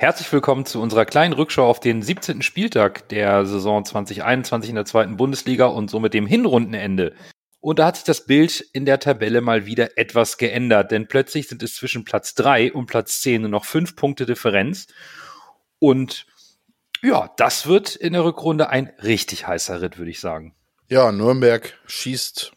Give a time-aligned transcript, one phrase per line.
[0.00, 2.42] Herzlich willkommen zu unserer kleinen Rückschau auf den 17.
[2.42, 7.16] Spieltag der Saison 2021 in der zweiten Bundesliga und somit dem Hinrundenende.
[7.58, 11.48] Und da hat sich das Bild in der Tabelle mal wieder etwas geändert, denn plötzlich
[11.48, 14.86] sind es zwischen Platz 3 und Platz 10 nur noch 5 Punkte Differenz.
[15.80, 16.26] Und
[17.02, 20.54] ja, das wird in der Rückrunde ein richtig heißer Ritt, würde ich sagen.
[20.88, 22.52] Ja, Nürnberg schießt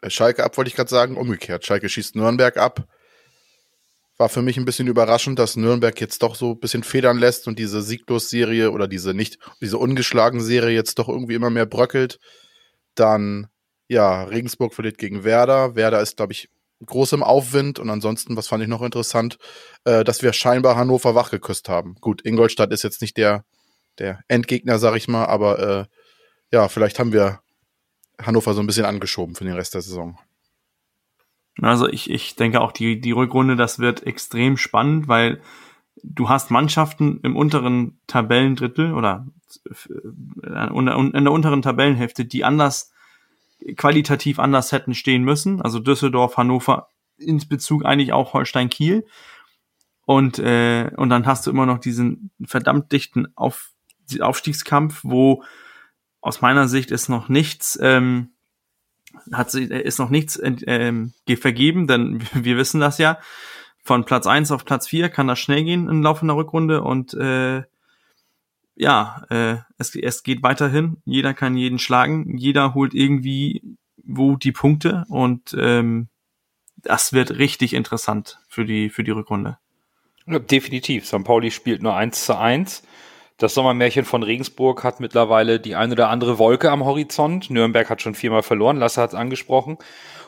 [0.00, 1.66] äh, Schalke ab, wollte ich gerade sagen, umgekehrt.
[1.66, 2.88] Schalke schießt Nürnberg ab
[4.18, 7.46] war für mich ein bisschen überraschend, dass Nürnberg jetzt doch so ein bisschen federn lässt
[7.46, 12.18] und diese Sieglos-Serie oder diese nicht, diese ungeschlagen Serie jetzt doch irgendwie immer mehr bröckelt.
[12.96, 13.46] Dann,
[13.86, 15.76] ja, Regensburg verliert gegen Werder.
[15.76, 16.50] Werder ist, glaube ich,
[16.84, 19.38] groß im Aufwind und ansonsten, was fand ich noch interessant,
[19.84, 21.94] äh, dass wir scheinbar Hannover wachgeküsst haben.
[22.00, 23.44] Gut, Ingolstadt ist jetzt nicht der,
[23.98, 25.84] der Endgegner, sag ich mal, aber äh,
[26.52, 27.40] ja, vielleicht haben wir
[28.20, 30.18] Hannover so ein bisschen angeschoben für den Rest der Saison.
[31.60, 35.40] Also ich, ich denke auch die, die Rückrunde, das wird extrem spannend, weil
[36.02, 39.26] du hast Mannschaften im unteren Tabellendrittel oder
[39.64, 42.92] äh, in der unteren Tabellenhälfte, die anders,
[43.76, 45.60] qualitativ anders hätten stehen müssen.
[45.60, 49.04] Also Düsseldorf, Hannover, ins Bezug eigentlich auch Holstein Kiel.
[50.06, 53.72] Und, äh, und dann hast du immer noch diesen verdammt dichten Auf,
[54.20, 55.42] Aufstiegskampf, wo
[56.20, 58.30] aus meiner Sicht ist noch nichts, ähm,
[59.32, 63.18] hat sie, ist noch nichts ähm, vergeben, denn wir wissen das ja.
[63.84, 67.14] Von Platz eins auf Platz vier kann das schnell gehen im Laufe einer Rückrunde und
[67.14, 67.62] äh,
[68.76, 70.98] ja, äh, es, es geht weiterhin.
[71.04, 73.76] Jeder kann jeden schlagen, jeder holt irgendwie
[74.08, 76.08] wo die Punkte und ähm,
[76.76, 79.58] das wird richtig interessant für die, für die Rückrunde.
[80.26, 81.06] definitiv.
[81.06, 81.24] St.
[81.24, 82.82] Pauli spielt nur eins zu eins.
[83.38, 87.50] Das Sommermärchen von Regensburg hat mittlerweile die eine oder andere Wolke am Horizont.
[87.50, 89.78] Nürnberg hat schon viermal verloren, Lasse hat es angesprochen.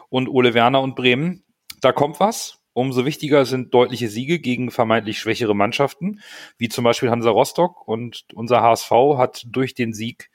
[0.08, 1.42] Und Ole Werner und Bremen,
[1.80, 2.58] da kommt was.
[2.72, 6.20] Umso wichtiger sind deutliche Siege gegen vermeintlich schwächere Mannschaften,
[6.56, 7.88] wie zum Beispiel Hansa Rostock.
[7.88, 10.30] Und unser HSV hat durch den Sieg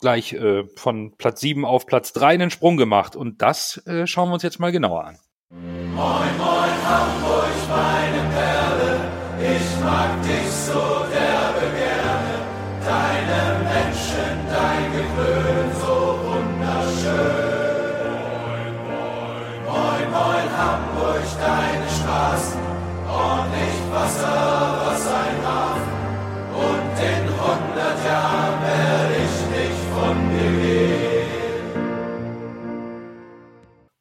[0.00, 3.16] gleich äh, von Platz 7 auf Platz 3 einen Sprung gemacht.
[3.16, 5.18] Und das äh, schauen wir uns jetzt mal genauer an.
[5.50, 9.00] Moin, moin, Hamburg, meine Perle,
[9.42, 10.59] ich mag dich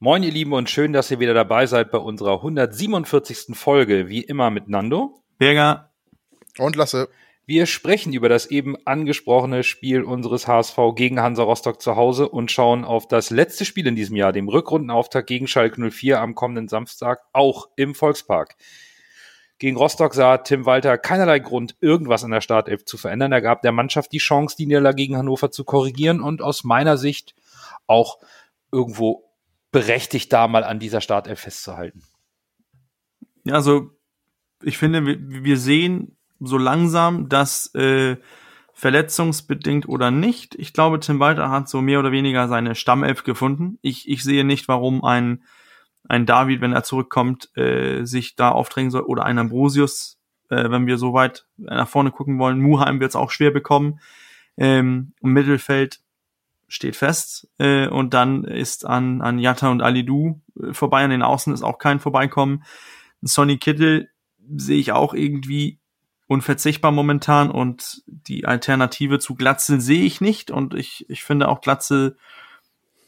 [0.01, 3.55] Moin, ihr Lieben, und schön, dass ihr wieder dabei seid bei unserer 147.
[3.55, 5.21] Folge, wie immer mit Nando.
[5.37, 5.91] Berger.
[6.57, 7.09] Und Lasse.
[7.49, 12.51] Wir sprechen über das eben angesprochene Spiel unseres HSV gegen Hansa Rostock zu Hause und
[12.51, 16.67] schauen auf das letzte Spiel in diesem Jahr, dem Rückrundenauftakt gegen Schalke 04 am kommenden
[16.67, 18.55] Samstag, auch im Volkspark.
[19.57, 23.31] Gegen Rostock sah Tim Walter keinerlei Grund, irgendwas an der Startelf zu verändern.
[23.31, 26.97] Er gab der Mannschaft die Chance, die Niederlage gegen Hannover zu korrigieren und aus meiner
[26.97, 27.33] Sicht
[27.87, 28.19] auch
[28.71, 29.27] irgendwo
[29.71, 32.03] berechtigt, da mal an dieser Startelf festzuhalten.
[33.43, 33.89] Ja, also
[34.61, 38.17] ich finde, wir sehen so langsam, dass äh,
[38.73, 43.77] verletzungsbedingt oder nicht, ich glaube, Tim Walter hat so mehr oder weniger seine Stammelf gefunden.
[43.81, 45.43] Ich, ich sehe nicht, warum ein,
[46.07, 50.17] ein David, wenn er zurückkommt, äh, sich da aufdrängen soll oder ein Ambrosius,
[50.49, 52.61] äh, wenn wir so weit nach vorne gucken wollen.
[52.61, 53.99] Muheim wird es auch schwer bekommen.
[54.55, 55.99] Ähm, Im Mittelfeld
[56.69, 57.49] steht fest.
[57.57, 61.03] Äh, und dann ist an, an Jatta und Alidu äh, vorbei.
[61.03, 62.63] An den Außen ist auch kein Vorbeikommen.
[63.21, 64.09] Sonny Kittel
[64.55, 65.78] sehe ich auch irgendwie
[66.29, 71.59] unverzichtbar momentan und die Alternative zu Glatze sehe ich nicht und ich, ich finde auch
[71.59, 72.17] Glatze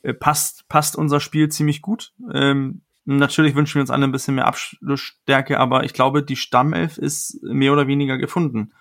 [0.01, 2.13] äh, passt, passt unser Spiel ziemlich gut.
[2.33, 6.97] Ähm, natürlich wünschen wir uns alle ein bisschen mehr Abschlussstärke, aber ich glaube, die Stammelf
[6.97, 8.71] ist mehr oder weniger gefunden.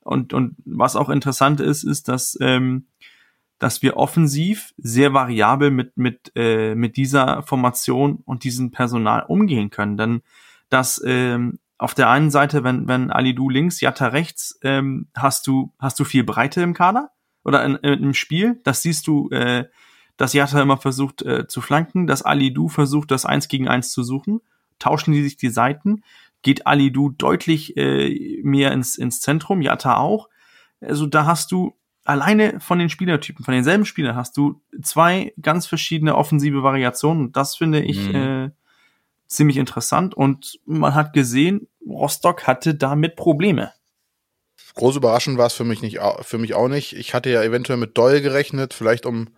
[0.00, 2.86] Und, und was auch interessant ist, ist, dass ähm,
[3.58, 9.70] dass wir offensiv sehr variabel mit, mit, äh, mit dieser Formation und diesem Personal umgehen
[9.70, 9.96] können.
[9.96, 10.22] Denn
[10.68, 15.72] dass ähm, auf der einen Seite, wenn, wenn Alidu links, Jatta rechts, ähm, hast du,
[15.78, 17.10] hast du viel Breite im Kader
[17.44, 18.60] oder in, in, im Spiel.
[18.64, 19.66] Das siehst du, äh,
[20.16, 24.02] dass Jatta immer versucht äh, zu flanken, dass Alidu versucht, das Eins gegen Eins zu
[24.02, 24.40] suchen.
[24.80, 26.02] Tauschen die sich die Seiten,
[26.42, 30.28] geht Alidu deutlich äh, mehr ins, ins Zentrum, Jatta auch.
[30.80, 31.74] Also da hast du
[32.04, 37.54] alleine von den Spielertypen, von denselben Spielern hast du zwei ganz verschiedene offensive Variationen das
[37.54, 38.14] finde ich mhm.
[38.14, 38.50] äh,
[39.28, 43.72] ziemlich interessant und man hat gesehen, Rostock hatte damit Probleme.
[44.74, 46.92] Groß überraschend war es für mich nicht, für mich auch nicht.
[46.94, 49.28] Ich hatte ja eventuell mit Doyle gerechnet, vielleicht um,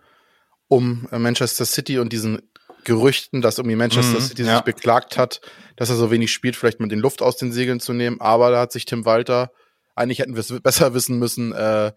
[0.67, 2.41] um Manchester City und diesen
[2.83, 4.55] Gerüchten, dass irgendwie Manchester Mhm, City ja.
[4.55, 5.41] sich beklagt hat,
[5.75, 8.19] dass er so wenig spielt, vielleicht mit den Luft aus den Segeln zu nehmen.
[8.21, 9.51] Aber da hat sich Tim Walter,
[9.95, 11.91] eigentlich hätten wir es besser wissen müssen, äh,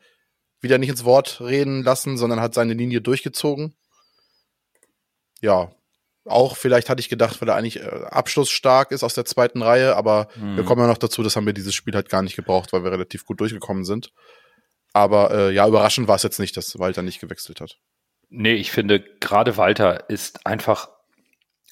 [0.61, 3.75] wieder nicht ins Wort reden lassen, sondern hat seine Linie durchgezogen.
[5.41, 5.71] Ja,
[6.27, 9.95] auch vielleicht hatte ich gedacht, weil er eigentlich äh, abschlussstark ist aus der zweiten Reihe,
[9.97, 10.57] aber Mhm.
[10.57, 12.83] wir kommen ja noch dazu, das haben wir dieses Spiel halt gar nicht gebraucht, weil
[12.85, 14.11] wir relativ gut durchgekommen sind.
[14.93, 17.79] Aber äh, ja, überraschend war es jetzt nicht, dass Walter nicht gewechselt hat.
[18.31, 20.89] Nee, ich finde, gerade Walter ist einfach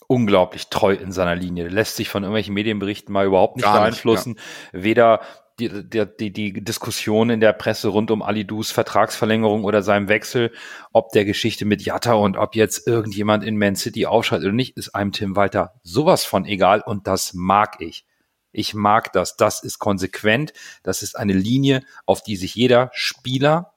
[0.09, 1.69] unglaublich treu in seiner Linie.
[1.69, 4.39] Lässt sich von irgendwelchen Medienberichten mal überhaupt nicht Gar nicht, beeinflussen.
[4.73, 5.21] Weder
[5.69, 10.53] die, die, die, Diskussion in der Presse rund um Alidus Vertragsverlängerung oder seinem Wechsel,
[10.93, 14.77] ob der Geschichte mit Jatta und ob jetzt irgendjemand in Man City aufschreitet oder nicht,
[14.77, 18.07] ist einem Tim Walter sowas von egal und das mag ich.
[18.53, 19.37] Ich mag das.
[19.37, 20.53] Das ist konsequent.
[20.83, 23.73] Das ist eine Linie, auf die sich jeder Spieler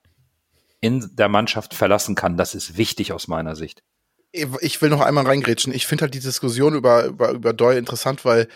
[0.80, 2.36] in der Mannschaft verlassen kann.
[2.36, 3.82] Das ist wichtig aus meiner Sicht.
[4.32, 5.72] Ich will noch einmal reingrätschen.
[5.72, 8.48] Ich finde halt die Diskussion über, über, über Doyle interessant, weil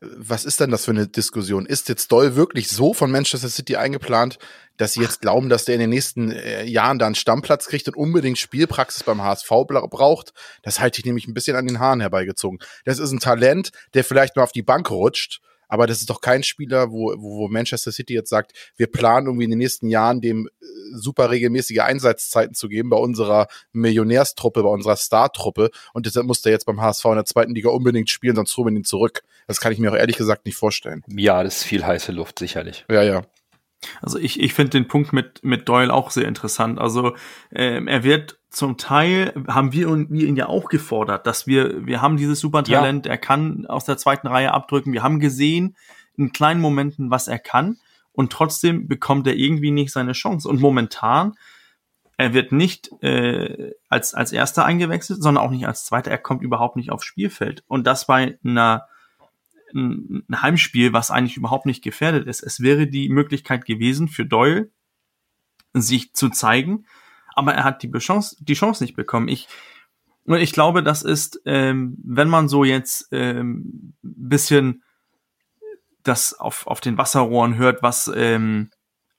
[0.00, 1.66] was ist denn das für eine Diskussion?
[1.66, 4.38] Ist jetzt Doyle wirklich so von Manchester City eingeplant,
[4.76, 7.88] dass sie jetzt glauben, dass der in den nächsten äh, Jahren da einen Stammplatz kriegt
[7.88, 10.32] und unbedingt Spielpraxis beim HSV bra- braucht?
[10.62, 12.58] Das halte ich nämlich ein bisschen an den Haaren herbeigezogen.
[12.84, 16.20] Das ist ein Talent, der vielleicht mal auf die Bank rutscht, aber das ist doch
[16.20, 19.88] kein Spieler, wo, wo wo Manchester City jetzt sagt, wir planen irgendwie in den nächsten
[19.88, 26.06] Jahren dem äh, super regelmäßige Einsatzzeiten zu geben bei unserer Millionärstruppe, bei unserer Startruppe und
[26.06, 28.80] deshalb muss der jetzt beim HSV in der zweiten Liga unbedingt spielen, sonst holen wir
[28.80, 29.22] ihn zurück.
[29.46, 31.04] Das kann ich mir auch ehrlich gesagt nicht vorstellen.
[31.08, 32.84] Ja, das ist viel heiße Luft, sicherlich.
[32.90, 33.22] Ja, ja.
[34.02, 36.78] Also ich, ich finde den Punkt mit, mit Doyle auch sehr interessant.
[36.78, 37.14] Also
[37.52, 41.86] ähm, er wird zum Teil, haben wir, und wir ihn ja auch gefordert, dass wir,
[41.86, 44.92] wir haben dieses Supertalent, er kann aus der zweiten Reihe abdrücken.
[44.92, 45.76] Wir haben gesehen
[46.16, 47.78] in kleinen Momenten, was er kann
[48.16, 50.48] und trotzdem bekommt er irgendwie nicht seine Chance.
[50.48, 51.34] Und momentan,
[52.16, 56.10] er wird nicht äh, als, als Erster eingewechselt, sondern auch nicht als Zweiter.
[56.10, 57.62] Er kommt überhaupt nicht aufs Spielfeld.
[57.68, 58.88] Und das bei einer
[59.76, 62.42] ein ein Heimspiel, was eigentlich überhaupt nicht gefährdet ist.
[62.42, 64.70] Es wäre die Möglichkeit gewesen für Doyle,
[65.72, 66.86] sich zu zeigen,
[67.34, 69.28] aber er hat die Chance, die Chance nicht bekommen.
[69.28, 69.46] Ich,
[70.24, 74.82] und ich glaube, das ist, ähm, wenn man so jetzt ähm, bisschen
[76.02, 78.70] das auf, auf den Wasserrohren hört, was, ähm,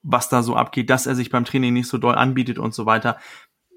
[0.02, 2.86] was da so abgeht, dass er sich beim Training nicht so doll anbietet und so
[2.86, 3.20] weiter.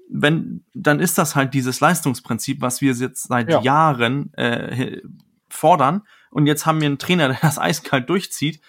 [0.09, 3.61] Wenn, dann ist das halt dieses Leistungsprinzip, was wir jetzt seit Ja.
[3.61, 5.01] Jahren äh,
[5.49, 6.03] fordern.
[6.31, 8.61] Und jetzt haben wir einen Trainer, der das eiskalt durchzieht.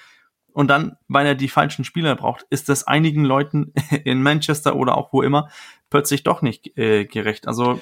[0.53, 3.73] Und dann, weil er die falschen Spieler braucht, ist das einigen Leuten
[4.05, 5.49] in Manchester oder auch wo immer
[5.89, 7.49] plötzlich doch nicht äh, gerecht.
[7.49, 7.81] Also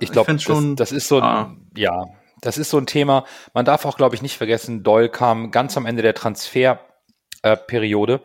[0.00, 1.56] Ich glaube, das, schon- das ist so ein, ah.
[1.76, 2.04] ja,
[2.42, 3.24] das ist so ein Thema.
[3.54, 8.18] Man darf auch, glaube ich, nicht vergessen, Doyle kam ganz am Ende der Transferperiode äh,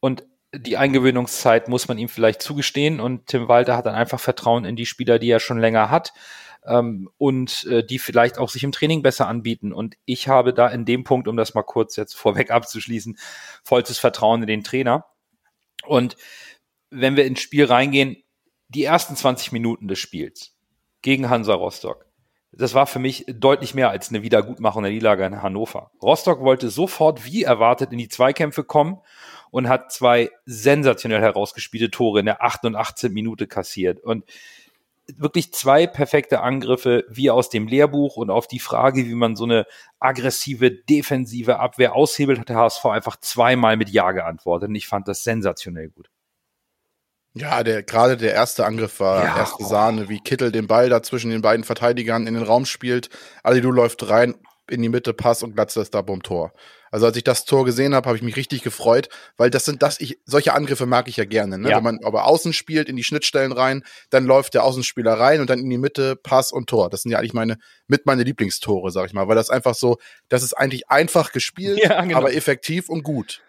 [0.00, 0.24] und
[0.54, 4.76] die Eingewöhnungszeit muss man ihm vielleicht zugestehen und Tim Walter hat dann einfach Vertrauen in
[4.76, 6.12] die Spieler, die er schon länger hat
[6.66, 9.72] ähm, und äh, die vielleicht auch sich im Training besser anbieten.
[9.72, 13.18] Und ich habe da in dem Punkt, um das mal kurz jetzt vorweg abzuschließen,
[13.62, 15.06] vollstes Vertrauen in den Trainer.
[15.86, 16.16] Und
[16.90, 18.16] wenn wir ins Spiel reingehen,
[18.68, 20.56] die ersten 20 Minuten des Spiels
[21.02, 22.06] gegen Hansa Rostock,
[22.56, 25.90] das war für mich deutlich mehr als eine Wiedergutmachung der Niederlage in Hannover.
[26.00, 29.00] Rostock wollte sofort wie erwartet in die Zweikämpfe kommen
[29.50, 32.66] und hat zwei sensationell herausgespielte Tore in der 8.
[32.66, 33.12] und 18.
[33.12, 34.00] Minute kassiert.
[34.00, 34.24] Und
[35.16, 39.44] wirklich zwei perfekte Angriffe wie aus dem Lehrbuch und auf die Frage, wie man so
[39.44, 39.66] eine
[40.00, 44.68] aggressive, defensive Abwehr aushebelt, hat der HSV einfach zweimal mit Ja geantwortet.
[44.70, 46.10] Und ich fand das sensationell gut.
[47.34, 49.36] Ja, der gerade der erste Angriff war Ja.
[49.38, 53.10] erste Sahne, wie Kittel den Ball da zwischen den beiden Verteidigern in den Raum spielt.
[53.42, 54.36] Alidu läuft rein
[54.70, 56.52] in die Mitte, Pass und Glatze ist da Tor.
[56.94, 59.82] Also als ich das Tor gesehen habe, habe ich mich richtig gefreut, weil das sind
[59.82, 61.70] das ich solche Angriffe mag ich ja gerne, ne?
[61.70, 61.78] Ja.
[61.78, 65.50] Wenn man aber außen spielt in die Schnittstellen rein, dann läuft der Außenspieler rein und
[65.50, 66.90] dann in die Mitte Pass und Tor.
[66.90, 67.58] Das sind ja eigentlich meine
[67.88, 69.96] mit meine Lieblingstore, sag ich mal, weil das einfach so,
[70.28, 72.18] das ist eigentlich einfach gespielt, Ja, genau.
[72.18, 73.42] aber effektiv und gut.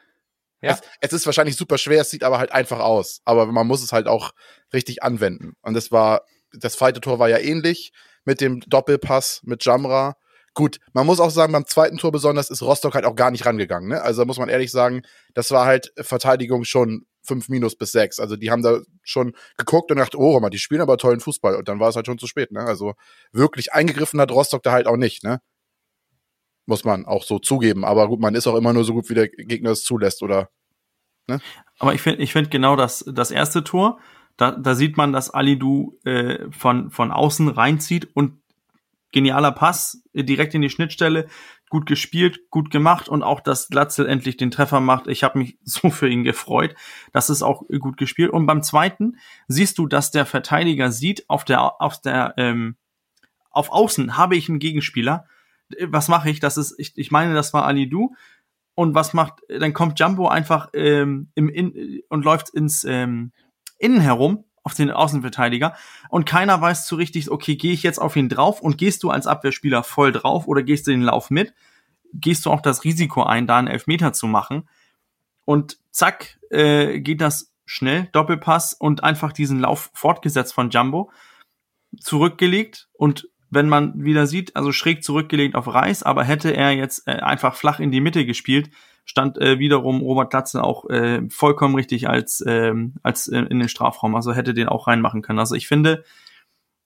[0.64, 0.72] Ja.
[0.72, 3.22] Es, es ist wahrscheinlich super schwer, es sieht aber halt einfach aus.
[3.26, 4.32] Aber man muss es halt auch
[4.74, 5.54] richtig anwenden.
[5.62, 10.16] Und das war, das zweite Tor war ja ähnlich mit dem Doppelpass mit Jamra.
[10.56, 13.46] Gut, man muss auch sagen, beim zweiten Tor besonders ist Rostock halt auch gar nicht
[13.46, 13.90] rangegangen.
[13.90, 14.02] Ne?
[14.02, 15.02] Also muss man ehrlich sagen,
[15.34, 18.22] das war halt Verteidigung schon 5 minus bis 6.
[18.22, 21.56] Also die haben da schon geguckt und gedacht, oh, mal, die spielen aber tollen Fußball.
[21.56, 22.54] Und dann war es halt schon zu spät.
[22.54, 22.62] Ne?
[22.62, 22.94] Also
[23.34, 25.26] wirklich eingegriffen hat Rostock da halt auch nicht.
[25.26, 25.42] Ne?
[26.66, 27.84] Muss man auch so zugeben.
[27.84, 30.50] Aber gut, man ist auch immer nur so gut, wie der Gegner es zulässt, oder?
[31.80, 34.00] Aber ich finde ich finde genau das, das erste Tor,
[34.38, 38.40] da, da sieht man, dass Alidu äh, von, von außen reinzieht und
[39.12, 41.28] genialer Pass äh, direkt in die Schnittstelle,
[41.70, 45.08] gut gespielt, gut gemacht und auch, dass Glatzel endlich den Treffer macht.
[45.08, 46.76] Ich habe mich so für ihn gefreut.
[47.14, 48.32] Das ist auch äh, gut gespielt.
[48.32, 52.78] Und beim zweiten siehst du, dass der Verteidiger sieht auf der auf der ähm,
[53.52, 55.26] auf Außen habe ich einen Gegenspieler.
[55.88, 56.42] Was mache ich?
[56.42, 58.14] Das ist, ich, ich meine, das war Ali Du.
[58.76, 63.32] Und was macht, dann kommt Jumbo einfach ähm, im In und läuft ins ähm,
[63.80, 65.76] Innen herum auf den Außenverteidiger
[66.10, 69.12] und keiner weiß zu richtig, okay, gehe ich jetzt auf ihn drauf und gehst du
[69.12, 71.54] als Abwehrspieler voll drauf oder gehst du den Lauf mit?
[72.14, 74.68] Gehst du auch das Risiko ein, da einen Elfmeter zu machen?
[75.46, 81.12] Und zack, äh, geht das schnell, Doppelpass und einfach diesen Lauf fortgesetzt von Jumbo,
[82.00, 87.08] zurückgelegt und wenn man wieder sieht, also schräg zurückgelegt auf Reis, aber hätte er jetzt
[87.08, 88.70] äh, einfach flach in die Mitte gespielt,
[89.06, 93.70] stand äh, wiederum Robert Glatze auch äh, vollkommen richtig als, ähm, als äh, in den
[93.70, 95.40] Strafraum, also hätte den auch reinmachen können.
[95.40, 96.04] Also ich finde,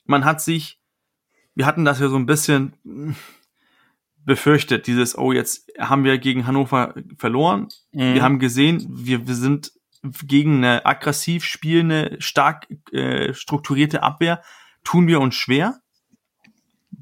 [0.05, 0.79] man hat sich,
[1.55, 3.15] wir hatten das ja so ein bisschen hm,
[4.25, 7.69] befürchtet, dieses, oh, jetzt haben wir gegen Hannover verloren.
[7.91, 8.13] Mhm.
[8.13, 9.71] Wir haben gesehen, wir, wir sind
[10.23, 14.41] gegen eine aggressiv spielende, stark äh, strukturierte Abwehr,
[14.83, 15.81] tun wir uns schwer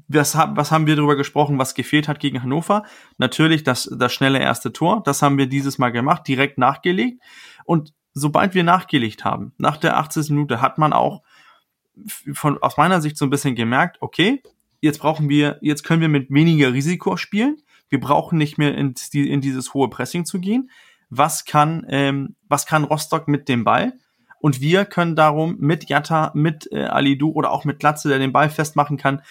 [0.08, 2.84] was, was haben wir darüber gesprochen, was gefehlt hat gegen Hannover?
[3.18, 5.02] Natürlich das, das schnelle erste Tor.
[5.04, 7.22] Das haben wir dieses Mal gemacht, direkt nachgelegt.
[7.64, 10.30] Und sobald wir nachgelegt haben, nach der 80.
[10.30, 11.22] Minute, hat man auch
[12.32, 14.42] von, aus meiner Sicht so ein bisschen gemerkt, okay,
[14.80, 17.58] jetzt brauchen wir, jetzt können wir mit weniger Risiko spielen.
[17.88, 20.70] Wir brauchen nicht mehr in, die, in dieses hohe Pressing zu gehen.
[21.10, 23.94] Was kann, ähm, was kann Rostock mit dem Ball?
[24.40, 28.32] Und wir können darum mit Jatta, mit äh, Alidu oder auch mit Glatze, der den
[28.32, 29.22] Ball festmachen kann,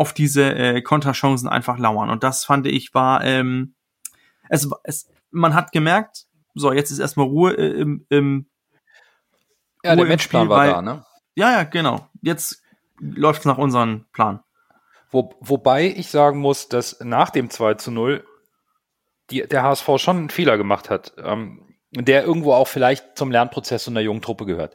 [0.00, 2.08] auf diese äh, Konterchancen einfach lauern.
[2.08, 3.74] Und das fand ich war, ähm,
[4.48, 8.46] es, es, man hat gemerkt, so, jetzt ist erstmal Ruhe äh, im, im
[9.84, 11.04] Ja, Ruhe der Matchplan war weil, da, ne?
[11.34, 12.08] Ja, ja, genau.
[12.22, 12.62] Jetzt
[12.98, 14.42] läuft es nach unserem Plan.
[15.10, 18.24] Wo, wobei ich sagen muss, dass nach dem 2 zu 0
[19.28, 23.86] die, der HSV schon einen Fehler gemacht hat, ähm, der irgendwo auch vielleicht zum Lernprozess
[23.86, 24.74] in der jungen Truppe gehört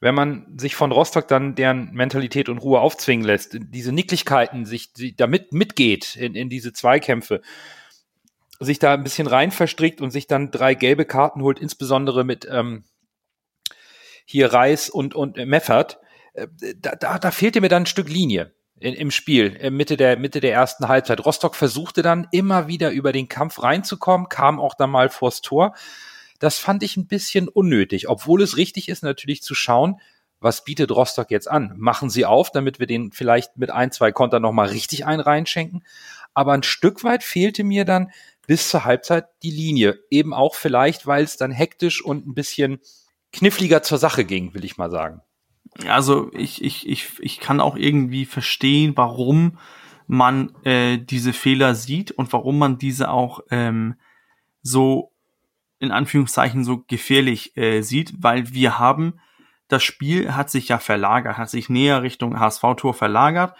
[0.00, 4.92] wenn man sich von Rostock dann deren Mentalität und Ruhe aufzwingen lässt, diese Nicklichkeiten, sich
[4.92, 7.40] die, damit mitgeht in, in diese Zweikämpfe,
[8.60, 12.46] sich da ein bisschen rein verstrickt und sich dann drei gelbe Karten holt, insbesondere mit
[12.50, 12.84] ähm,
[14.26, 15.98] hier Reis und, und Meffert,
[16.34, 19.96] äh, da, da, da fehlte mir dann ein Stück Linie in, im Spiel, äh, Mitte
[19.96, 21.24] der, Mitte der ersten Halbzeit.
[21.24, 25.74] Rostock versuchte dann immer wieder über den Kampf reinzukommen, kam auch dann mal vors Tor,
[26.38, 30.00] das fand ich ein bisschen unnötig, obwohl es richtig ist, natürlich zu schauen,
[30.40, 31.72] was bietet Rostock jetzt an?
[31.76, 35.82] Machen sie auf, damit wir den vielleicht mit ein, zwei Konter nochmal richtig ein reinschenken.
[36.34, 38.10] Aber ein Stück weit fehlte mir dann
[38.46, 39.98] bis zur Halbzeit die Linie.
[40.10, 42.80] Eben auch vielleicht, weil es dann hektisch und ein bisschen
[43.32, 45.22] kniffliger zur Sache ging, will ich mal sagen.
[45.88, 49.58] Also ich, ich, ich, ich kann auch irgendwie verstehen, warum
[50.06, 53.96] man äh, diese Fehler sieht und warum man diese auch ähm,
[54.62, 55.12] so
[55.78, 59.20] in Anführungszeichen so gefährlich äh, sieht, weil wir haben,
[59.68, 63.54] das Spiel hat sich ja verlagert, hat sich näher Richtung HSV-Tor verlagert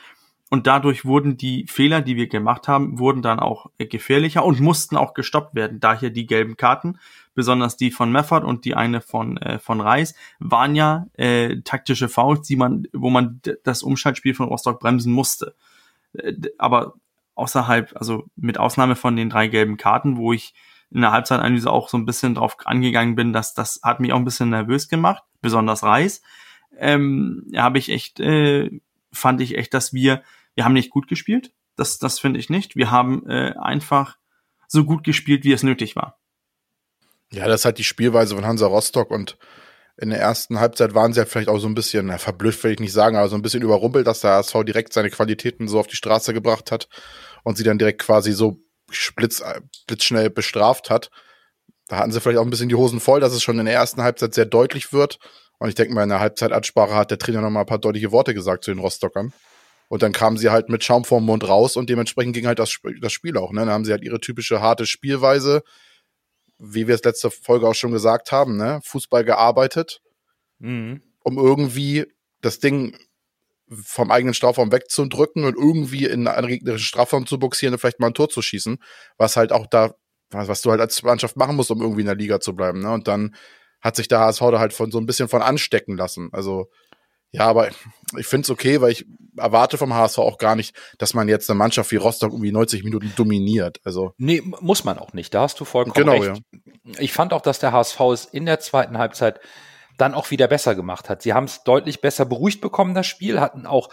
[0.48, 4.60] und dadurch wurden die Fehler, die wir gemacht haben, wurden dann auch äh, gefährlicher und
[4.60, 5.80] mussten auch gestoppt werden.
[5.80, 6.98] Daher die gelben Karten,
[7.34, 12.08] besonders die von Meffert und die eine von äh, von Reis, waren ja äh, taktische
[12.08, 15.54] Fouls, die man, wo man das Umschaltspiel von Rostock bremsen musste.
[16.12, 16.94] Äh, aber
[17.34, 20.54] außerhalb, also mit Ausnahme von den drei gelben Karten, wo ich
[20.90, 24.18] in der Halbzeitanalyse auch so ein bisschen drauf angegangen bin, dass das hat mich auch
[24.18, 26.22] ein bisschen nervös gemacht, besonders Reis.
[26.78, 28.70] Ähm, habe ich echt, äh,
[29.12, 30.22] fand ich echt, dass wir,
[30.54, 31.52] wir haben nicht gut gespielt.
[31.76, 32.76] Das, das finde ich nicht.
[32.76, 34.16] Wir haben äh, einfach
[34.68, 36.18] so gut gespielt, wie es nötig war.
[37.32, 39.36] Ja, das ist halt die Spielweise von Hansa Rostock und
[39.98, 42.72] in der ersten Halbzeit waren sie ja vielleicht auch so ein bisschen, na, verblüfft will
[42.72, 45.80] ich nicht sagen, aber so ein bisschen überrumpelt, dass der HSV direkt seine Qualitäten so
[45.80, 46.88] auf die Straße gebracht hat
[47.44, 48.60] und sie dann direkt quasi so
[49.14, 49.42] blitz,
[49.86, 51.10] blitzschnell bestraft hat.
[51.88, 53.74] Da hatten sie vielleicht auch ein bisschen die Hosen voll, dass es schon in der
[53.74, 55.18] ersten Halbzeit sehr deutlich wird.
[55.58, 58.12] Und ich denke mal, in der Halbzeitansprache hat der Trainer noch mal ein paar deutliche
[58.12, 59.32] Worte gesagt zu den Rostockern.
[59.88, 62.76] Und dann kamen sie halt mit Schaum vorm Mund raus und dementsprechend ging halt das,
[63.00, 63.52] das Spiel auch.
[63.52, 63.60] Ne?
[63.60, 65.62] Dann haben sie halt ihre typische harte Spielweise,
[66.58, 68.80] wie wir es letzte Folge auch schon gesagt haben, ne?
[68.82, 70.00] Fußball gearbeitet,
[70.58, 71.02] mhm.
[71.22, 72.06] um irgendwie
[72.40, 72.98] das Ding
[73.68, 78.08] vom eigenen Strafraum wegzudrücken und irgendwie in einen gegnerischen Strafraum zu boxieren und vielleicht mal
[78.08, 78.78] ein Tor zu schießen,
[79.18, 79.94] was halt auch da,
[80.30, 82.80] was du halt als Mannschaft machen musst, um irgendwie in der Liga zu bleiben.
[82.80, 82.92] Ne?
[82.92, 83.34] Und dann
[83.80, 86.28] hat sich der HSV da halt von so ein bisschen von anstecken lassen.
[86.32, 86.70] Also
[87.32, 87.68] ja, aber
[88.16, 89.04] ich finde es okay, weil ich
[89.36, 92.84] erwarte vom HSV auch gar nicht, dass man jetzt eine Mannschaft wie Rostock irgendwie 90
[92.84, 93.80] Minuten dominiert.
[93.84, 95.34] Also nee, muss man auch nicht.
[95.34, 96.42] Da hast du vollkommen genau, recht.
[96.84, 96.92] Ja.
[96.98, 99.40] Ich fand auch, dass der HSV es in der zweiten Halbzeit
[99.96, 101.22] dann auch wieder besser gemacht hat.
[101.22, 103.88] Sie haben es deutlich besser beruhigt bekommen, das Spiel, hatten auch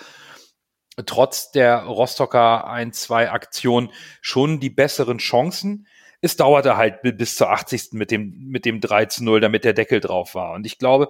[1.05, 3.91] trotz der Rostocker ein, zwei Aktionen
[4.21, 5.87] schon die besseren Chancen.
[6.21, 7.93] Es dauerte halt bis zur 80.
[7.93, 10.53] mit dem, mit dem 3 zu 0, damit der Deckel drauf war.
[10.53, 11.09] Und ich glaube,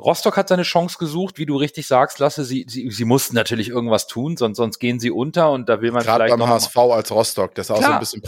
[0.00, 2.44] Rostock hat seine Chance gesucht, wie du richtig sagst, Lasse.
[2.44, 5.92] Sie, sie, sie mussten natürlich irgendwas tun, sonst, sonst gehen sie unter und da will
[5.92, 6.32] man Gerade vielleicht.
[6.32, 7.94] beim noch HSV als Rostock, das ist auch so Klar.
[7.94, 8.22] ein bisschen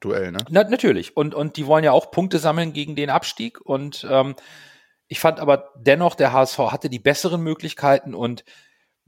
[0.00, 0.38] Prestige-Duell, ne?
[0.50, 1.16] Na, natürlich.
[1.16, 3.60] Und, und die wollen ja auch Punkte sammeln gegen den Abstieg.
[3.60, 4.34] Und ähm,
[5.08, 8.44] ich fand aber dennoch, der HSV hatte die besseren Möglichkeiten und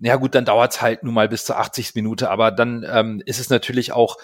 [0.02, 1.94] ja gut, dann dauert's halt nun mal bis zur 80.
[1.94, 4.16] Minute, aber dann ähm, ist es natürlich auch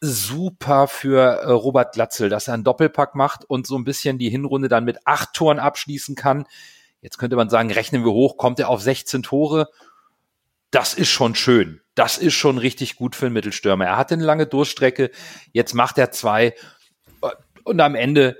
[0.00, 4.30] super für äh, Robert Glatzel, dass er einen Doppelpack macht und so ein bisschen die
[4.30, 6.44] Hinrunde dann mit acht Toren abschließen kann.
[7.02, 9.68] Jetzt könnte man sagen, rechnen wir hoch, kommt er auf 16 Tore.
[10.72, 11.80] Das ist schon schön.
[11.96, 13.86] Das ist schon richtig gut für einen Mittelstürmer.
[13.86, 15.10] Er hatte eine lange Durchstrecke,
[15.52, 16.54] jetzt macht er zwei
[17.64, 18.36] und am Ende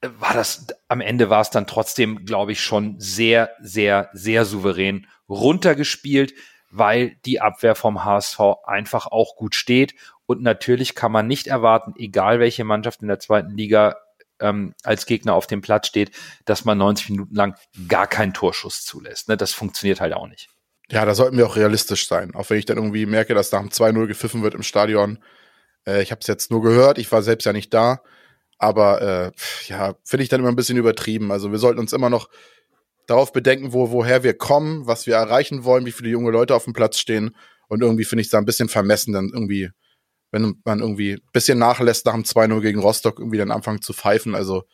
[0.00, 5.06] war das, am Ende war es dann trotzdem, glaube ich, schon sehr, sehr, sehr souverän
[5.28, 6.34] runtergespielt,
[6.70, 9.94] weil die Abwehr vom HSV einfach auch gut steht.
[10.26, 13.96] Und natürlich kann man nicht erwarten, egal welche Mannschaft in der zweiten Liga
[14.40, 16.12] ähm, als Gegner auf dem Platz steht,
[16.44, 17.56] dass man 90 Minuten lang
[17.88, 19.28] gar keinen Torschuss zulässt.
[19.28, 19.36] Ne?
[19.36, 20.48] Das funktioniert halt auch nicht.
[20.90, 22.34] Ja, da sollten wir auch realistisch sein.
[22.34, 25.18] Auch wenn ich dann irgendwie merke, dass nach dem 2-0 gepfiffen wird im Stadion.
[25.86, 28.02] Äh, ich habe es jetzt nur gehört, ich war selbst ja nicht da.
[28.58, 29.32] Aber äh,
[29.66, 31.30] ja, finde ich dann immer ein bisschen übertrieben.
[31.30, 32.28] Also wir sollten uns immer noch
[33.06, 36.64] darauf bedenken, wo, woher wir kommen, was wir erreichen wollen, wie viele junge Leute auf
[36.64, 37.36] dem Platz stehen.
[37.68, 39.70] Und irgendwie finde ich es da ein bisschen vermessen, dann irgendwie,
[40.30, 43.92] wenn man irgendwie ein bisschen nachlässt nach dem 2-0 gegen Rostock, irgendwie dann anfangen zu
[43.92, 44.34] pfeifen.
[44.34, 44.64] Also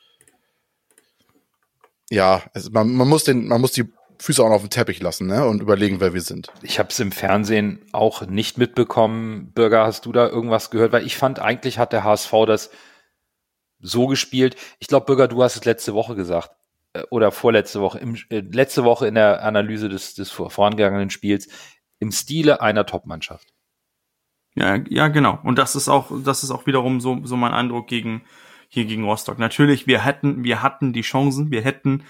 [2.10, 3.84] ja, also man, man, muss den, man muss die
[4.18, 5.46] Füße auch noch auf den Teppich lassen ne?
[5.46, 6.52] und überlegen, wer wir sind.
[6.62, 9.52] Ich habe es im Fernsehen auch nicht mitbekommen.
[9.52, 10.92] Bürger, hast du da irgendwas gehört?
[10.92, 12.70] Weil ich fand, eigentlich hat der HSV das
[13.80, 14.56] so gespielt.
[14.78, 16.50] Ich glaube, Bürger, du hast es letzte Woche gesagt
[16.94, 21.48] äh, oder vorletzte Woche, im, äh, letzte Woche in der Analyse des, des vorangegangenen Spiels
[21.98, 23.52] im Stile einer Top-Mannschaft.
[24.54, 25.38] Ja, ja, genau.
[25.42, 28.22] Und das ist auch, das ist auch wiederum so, so mein Eindruck gegen,
[28.68, 29.38] hier gegen Rostock.
[29.38, 32.04] Natürlich, wir hätten, wir hatten die Chancen, wir hätten,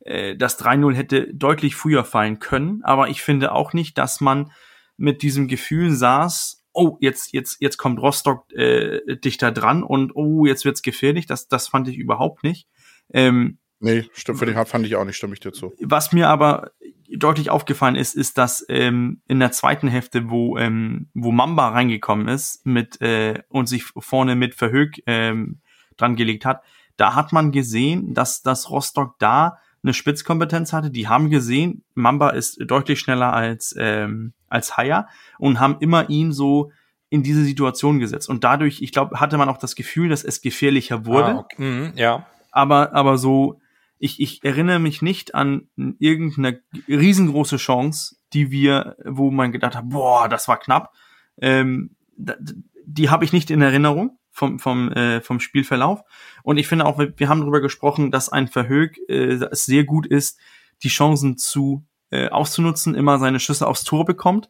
[0.00, 4.52] äh, das 3-0 hätte deutlich früher fallen können, aber ich finde auch nicht, dass man
[4.96, 10.46] mit diesem Gefühl saß, oh, jetzt, jetzt, jetzt kommt Rostock äh, dichter dran und oh,
[10.46, 11.26] jetzt wird's gefährlich.
[11.26, 12.68] Das, das fand ich überhaupt nicht.
[13.12, 15.72] Ähm, Nee, stimmt, für den fand ich auch nicht, stimme ich dir zu.
[15.80, 16.72] was mir aber
[17.08, 22.28] deutlich aufgefallen ist, ist, dass ähm, in der zweiten Hälfte, wo ähm, wo Mamba reingekommen
[22.28, 25.60] ist mit äh, und sich vorne mit Verhög ähm,
[25.96, 26.62] dran gelegt hat,
[26.98, 30.90] da hat man gesehen, dass dass Rostock da eine Spitzkompetenz hatte.
[30.90, 36.32] Die haben gesehen, Mamba ist deutlich schneller als ähm, als Haya und haben immer ihn
[36.32, 36.70] so
[37.08, 38.28] in diese Situation gesetzt.
[38.28, 41.62] Und dadurch, ich glaube, hatte man auch das Gefühl, dass es gefährlicher wurde Ah, okay.
[41.62, 42.26] mhm, ja.
[42.52, 43.60] aber, aber so,
[43.98, 49.88] ich, ich erinnere mich nicht an irgendeine riesengroße Chance, die wir, wo man gedacht hat,
[49.88, 50.92] boah, das war knapp.
[51.40, 56.02] Ähm, die habe ich nicht in Erinnerung vom, vom, äh, vom Spielverlauf.
[56.42, 60.06] Und ich finde auch, wir haben darüber gesprochen, dass ein Verhög äh, es sehr gut
[60.06, 60.40] ist,
[60.82, 64.48] die Chancen zu äh, auszunutzen, immer seine Schüsse aufs Tor bekommt.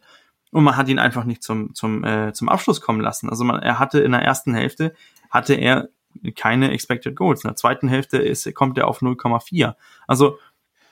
[0.53, 3.29] Und man hat ihn einfach nicht zum, zum, äh, zum Abschluss kommen lassen.
[3.29, 4.95] Also man, er hatte in der ersten Hälfte,
[5.29, 5.89] hatte er
[6.37, 7.43] keine Expected Goals.
[7.43, 9.75] In der zweiten Hälfte ist, kommt er auf 0,4.
[10.07, 10.39] Also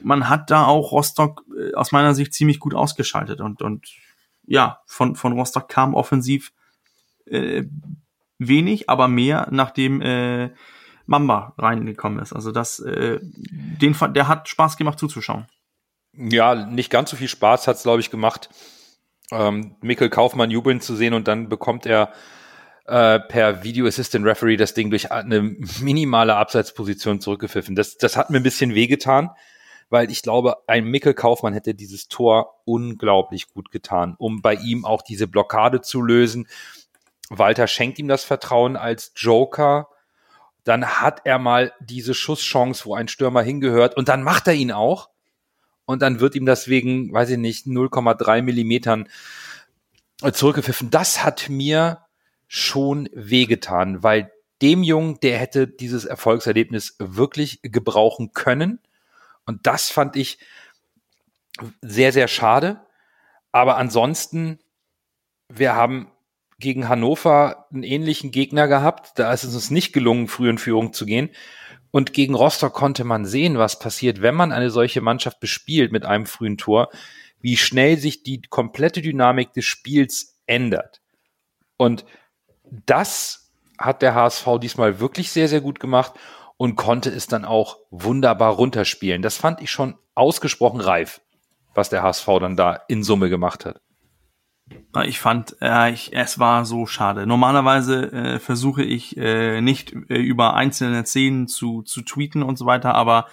[0.01, 3.87] man hat da auch Rostock äh, aus meiner Sicht ziemlich gut ausgeschaltet und, und
[4.45, 6.53] ja, von, von Rostock kam offensiv
[7.27, 7.65] äh,
[8.39, 10.51] wenig, aber mehr, nachdem äh,
[11.07, 12.33] Mamba reingekommen ist.
[12.33, 15.47] Also das, äh, den, der hat Spaß gemacht zuzuschauen.
[16.13, 18.51] Ja, nicht ganz so viel Spaß hat's glaube ich, gemacht,
[19.31, 22.13] ähm, Mikkel Kaufmann jubeln zu sehen und dann bekommt er
[22.87, 25.43] äh, per Video Assistant Referee das Ding durch eine
[25.81, 27.77] minimale Abseitsposition zurückgepfiffen.
[27.77, 29.31] Das, das hat mir ein bisschen wehgetan,
[29.91, 34.85] weil ich glaube, ein Mikkel Kaufmann hätte dieses Tor unglaublich gut getan, um bei ihm
[34.85, 36.49] auch diese Blockade zu lösen.
[37.31, 39.89] Walter schenkt ihm das Vertrauen als Joker.
[40.65, 44.73] Dann hat er mal diese Schusschance, wo ein Stürmer hingehört und dann macht er ihn
[44.73, 45.11] auch.
[45.85, 49.09] Und dann wird ihm das wegen, weiß ich nicht, 0,3 Millimetern
[50.33, 50.91] zurückgepfiffen.
[50.91, 52.05] Das hat mir
[52.47, 58.81] schon wehgetan, weil dem Jungen, der hätte dieses Erfolgserlebnis wirklich gebrauchen können.
[59.47, 60.39] Und das fand ich
[61.81, 62.81] sehr, sehr schade.
[63.53, 64.59] Aber ansonsten,
[65.49, 66.11] wir haben
[66.59, 69.19] gegen Hannover einen ähnlichen Gegner gehabt.
[69.19, 71.31] Da ist es uns nicht gelungen, früh in Führung zu gehen.
[71.91, 76.05] Und gegen Rostock konnte man sehen, was passiert, wenn man eine solche Mannschaft bespielt mit
[76.05, 76.91] einem frühen Tor,
[77.41, 81.01] wie schnell sich die komplette Dynamik des Spiels ändert.
[81.77, 82.05] Und
[82.71, 86.15] das hat der HSV diesmal wirklich sehr, sehr gut gemacht
[86.57, 89.23] und konnte es dann auch wunderbar runterspielen.
[89.23, 91.21] Das fand ich schon ausgesprochen reif,
[91.75, 93.81] was der HSV dann da in Summe gemacht hat.
[95.05, 97.27] Ich fand, äh, ich, es war so schade.
[97.27, 102.67] Normalerweise äh, versuche ich äh, nicht äh, über einzelne Szenen zu, zu tweeten und so
[102.67, 103.27] weiter, aber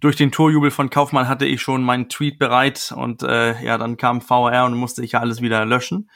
[0.00, 3.96] durch den Torjubel von Kaufmann hatte ich schon meinen Tweet bereit und äh, ja, dann
[3.96, 6.10] kam VR und musste ich ja alles wieder löschen.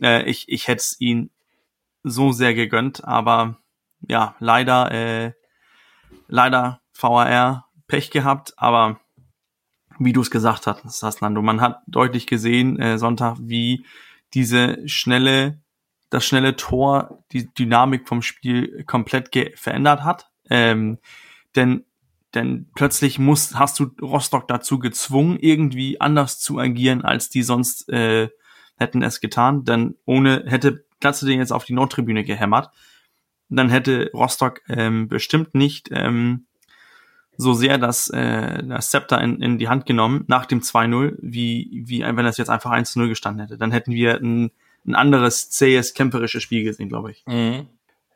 [0.00, 1.30] Äh, ich ich hätte es ihn
[2.02, 3.58] so sehr gegönnt, aber
[4.08, 5.32] ja, leider, äh,
[6.26, 8.98] leider VAR Pech gehabt, aber
[10.04, 13.84] wie du es gesagt hast, Nando, man hat deutlich gesehen äh, Sonntag, wie
[14.34, 15.60] diese schnelle,
[16.10, 20.30] das schnelle Tor die Dynamik vom Spiel komplett verändert hat.
[20.48, 20.98] Ähm,
[21.56, 21.84] denn
[22.34, 27.88] denn plötzlich muss, hast du Rostock dazu gezwungen, irgendwie anders zu agieren, als die sonst
[27.90, 28.30] äh,
[28.76, 29.64] hätten es getan.
[29.64, 32.70] Denn ohne hätte Glatze den jetzt auf die Nordtribüne gehämmert,
[33.48, 36.46] dann hätte Rostock ähm, bestimmt nicht ähm,
[37.42, 41.82] so sehr das, äh, das Zepter in, in die Hand genommen nach dem 2-0, wie,
[41.84, 43.58] wie wenn das jetzt einfach 1-0 gestanden hätte.
[43.58, 44.50] Dann hätten wir ein,
[44.86, 47.24] ein anderes, zähes, kämpferisches Spiel gesehen, glaube ich.
[47.26, 47.66] Mhm.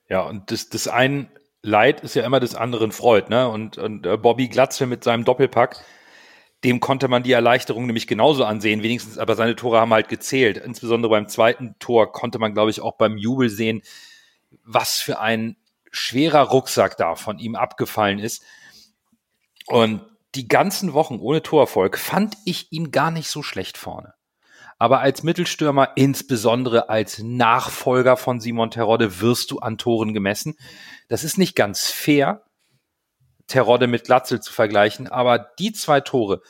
[0.08, 1.28] Ja, und das, das ein
[1.62, 3.48] Leid ist ja immer des anderen Freud, ne?
[3.48, 5.84] Und, und äh, Bobby Glatze mit seinem Doppelpack,
[6.62, 10.58] dem konnte man die Erleichterung nämlich genauso ansehen, wenigstens, aber seine Tore haben halt gezählt.
[10.58, 13.82] Insbesondere beim zweiten Tor konnte man, glaube ich, auch beim Jubel sehen,
[14.64, 15.56] was für ein
[15.90, 18.44] schwerer Rucksack da von ihm abgefallen ist.
[19.66, 20.02] Und
[20.34, 24.14] die ganzen Wochen ohne Torerfolg fand ich ihn gar nicht so schlecht vorne.
[24.78, 30.56] Aber als Mittelstürmer, insbesondere als Nachfolger von Simon Terodde, wirst du an Toren gemessen.
[31.08, 32.42] Das ist nicht ganz fair,
[33.46, 36.42] Terodde mit Glatzel zu vergleichen, aber die zwei Tore,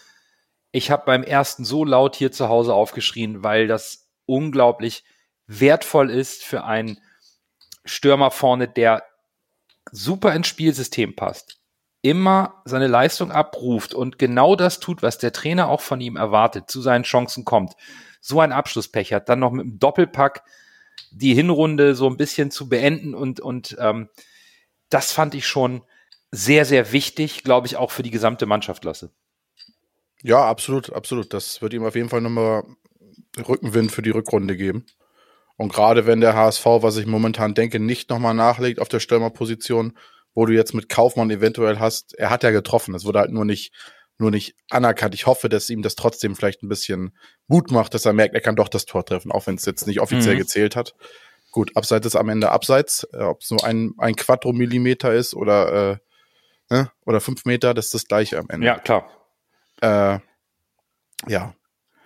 [0.72, 5.04] ich habe beim ersten so laut hier zu Hause aufgeschrien, weil das unglaublich
[5.46, 7.00] wertvoll ist für einen
[7.84, 9.04] Stürmer vorne, der
[9.92, 11.60] super ins Spielsystem passt,
[12.08, 16.70] immer seine Leistung abruft und genau das tut, was der Trainer auch von ihm erwartet,
[16.70, 17.74] zu seinen Chancen kommt,
[18.20, 20.44] so ein Abschlusspech hat, dann noch mit dem Doppelpack
[21.10, 24.08] die Hinrunde so ein bisschen zu beenden und, und ähm,
[24.88, 25.82] das fand ich schon
[26.30, 29.10] sehr, sehr wichtig, glaube ich, auch für die gesamte Mannschaft lasse.
[30.22, 31.32] Ja, absolut, absolut.
[31.32, 32.64] Das wird ihm auf jeden Fall nochmal
[33.36, 34.86] Rückenwind für die Rückrunde geben.
[35.56, 39.96] Und gerade wenn der HSV, was ich momentan denke, nicht nochmal nachlegt auf der Stürmerposition,
[40.36, 43.46] wo du jetzt mit Kaufmann eventuell hast, er hat ja getroffen, es wurde halt nur
[43.46, 43.72] nicht,
[44.18, 45.14] nur nicht anerkannt.
[45.14, 47.16] Ich hoffe, dass ihm das trotzdem vielleicht ein bisschen
[47.48, 49.86] Mut macht, dass er merkt, er kann doch das Tor treffen, auch wenn es jetzt
[49.86, 50.40] nicht offiziell mhm.
[50.40, 50.94] gezählt hat.
[51.52, 55.92] Gut, abseits ist am Ende abseits, äh, ob es nur ein, ein Quadromillimeter ist oder,
[55.92, 55.96] äh,
[56.74, 58.66] ne, oder fünf Meter, das ist das gleiche am Ende.
[58.66, 59.08] Ja, klar.
[59.80, 60.18] Äh,
[61.28, 61.54] ja,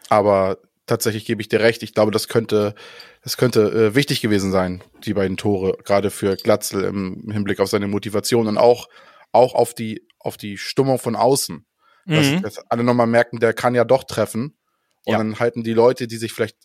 [0.09, 0.59] aber
[0.91, 1.83] tatsächlich gebe ich dir recht.
[1.83, 2.75] Ich glaube, das könnte,
[3.23, 7.71] das könnte äh, wichtig gewesen sein, die beiden Tore, gerade für Glatzel im Hinblick auf
[7.71, 8.89] seine Motivation und auch,
[9.33, 11.65] auch auf die, auf die Stimmung von außen.
[12.07, 12.43] Dass, mhm.
[12.43, 14.57] dass alle nochmal merken, der kann ja doch treffen.
[15.05, 15.19] Und ja.
[15.19, 16.57] dann halten die Leute, die sich vielleicht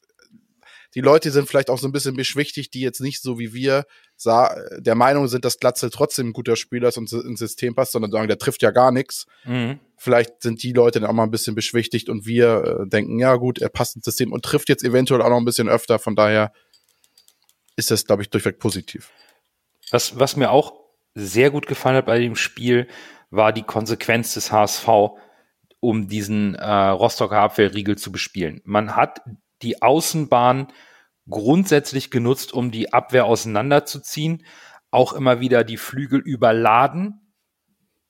[0.96, 3.86] die Leute sind vielleicht auch so ein bisschen beschwichtigt, die jetzt nicht so wie wir
[4.24, 8.12] der Meinung sind, dass Glatzel trotzdem ein guter Spieler ist und ins System passt, sondern
[8.12, 9.26] sagen, der trifft ja gar nichts.
[9.44, 9.80] Mhm.
[9.98, 13.36] Vielleicht sind die Leute dann auch mal ein bisschen beschwichtigt und wir äh, denken, ja
[13.36, 16.00] gut, er passt ins System und trifft jetzt eventuell auch noch ein bisschen öfter.
[16.00, 16.54] Von daher
[17.76, 19.12] ist das, glaube ich, durchweg positiv.
[19.92, 20.74] Was, was mir auch
[21.14, 22.88] sehr gut gefallen hat bei dem Spiel,
[23.32, 24.88] war die Konsequenz des HSV,
[25.82, 28.62] um diesen äh, Rostocker Abwehrriegel zu bespielen.
[28.64, 29.22] Man hat
[29.62, 30.68] die Außenbahn
[31.30, 34.46] grundsätzlich genutzt, um die Abwehr auseinanderzuziehen.
[34.92, 37.34] Auch immer wieder die Flügel überladen.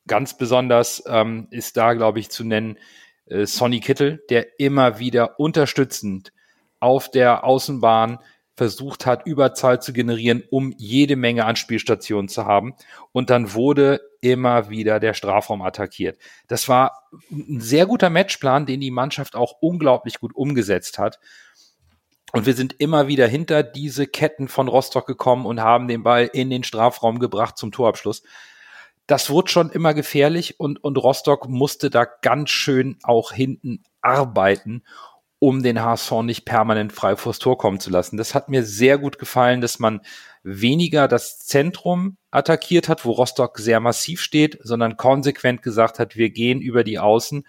[0.08, 2.77] Ganz besonders ähm, ist da, glaube ich, zu nennen
[3.25, 6.31] äh, Sonny Kittel, der immer wieder unterstützend
[6.79, 8.19] auf der Außenbahn
[8.55, 12.75] versucht hat, Überzahl zu generieren, um jede Menge Anspielstationen zu haben.
[13.11, 16.17] Und dann wurde immer wieder der Strafraum attackiert.
[16.47, 21.19] Das war ein sehr guter Matchplan, den die Mannschaft auch unglaublich gut umgesetzt hat.
[22.31, 26.29] Und wir sind immer wieder hinter diese Ketten von Rostock gekommen und haben den Ball
[26.31, 28.23] in den Strafraum gebracht zum Torabschluss.
[29.07, 34.83] Das wurde schon immer gefährlich und, und Rostock musste da ganz schön auch hinten arbeiten,
[35.39, 38.17] um den HSV nicht permanent frei vors Tor kommen zu lassen.
[38.17, 40.02] Das hat mir sehr gut gefallen, dass man
[40.43, 46.30] weniger das Zentrum attackiert hat, wo Rostock sehr massiv steht, sondern konsequent gesagt hat, wir
[46.30, 47.45] gehen über die Außen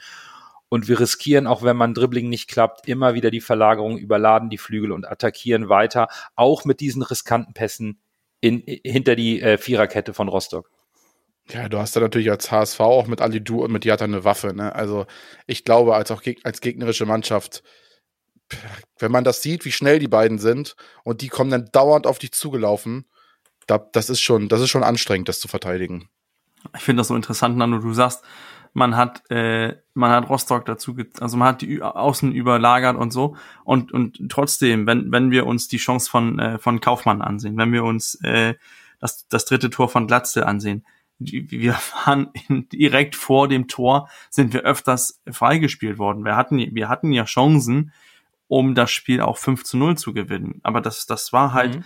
[0.69, 4.59] und wir riskieren, auch wenn man Dribbling nicht klappt, immer wieder die Verlagerung, überladen die
[4.59, 8.01] Flügel und attackieren weiter, auch mit diesen riskanten Pässen
[8.41, 10.71] in, hinter die äh, Viererkette von Rostock.
[11.51, 14.25] Ja, du hast da natürlich als HSV auch mit Ali Du und mit Jatta eine
[14.25, 14.53] Waffe.
[14.55, 14.75] Ne?
[14.75, 15.07] Also
[15.47, 17.63] ich glaube, als auch geg als gegnerische Mannschaft,
[18.99, 22.19] wenn man das sieht, wie schnell die beiden sind und die kommen dann dauernd auf
[22.19, 23.07] dich zugelaufen,
[23.67, 26.09] da, das ist schon, das ist schon anstrengend, das zu verteidigen.
[26.77, 27.79] Ich finde das so interessant, Nando.
[27.79, 28.25] Du sagst,
[28.73, 33.37] man hat äh, man hat Rostock dazu, also man hat die Außen überlagert und so
[33.65, 37.73] und und trotzdem, wenn wenn wir uns die Chance von äh, von Kaufmann ansehen, wenn
[37.73, 38.55] wir uns äh,
[39.01, 40.85] das das dritte Tor von Glatze ansehen,
[41.19, 46.25] wir waren in, direkt vor dem Tor, sind wir öfters freigespielt worden.
[46.25, 47.93] Wir hatten, wir hatten ja Chancen,
[48.49, 50.61] um das Spiel auch 5 zu 0 zu gewinnen.
[50.63, 51.85] Aber das, das war halt, mhm.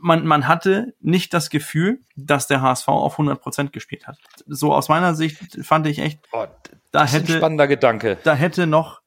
[0.00, 4.18] man, man hatte nicht das Gefühl, dass der HSV auf 100 Prozent gespielt hat.
[4.46, 6.46] So aus meiner Sicht fand ich echt, oh,
[6.90, 8.18] da hätte, spannender Gedanke.
[8.24, 9.02] Da hätte noch,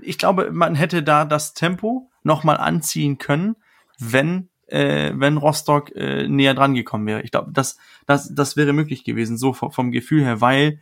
[0.00, 3.56] ich glaube, man hätte da das Tempo noch mal anziehen können,
[3.98, 7.22] wenn äh, wenn Rostock äh, näher dran gekommen wäre.
[7.22, 10.80] Ich glaube, das, das, das wäre möglich gewesen, so vom, vom Gefühl her, weil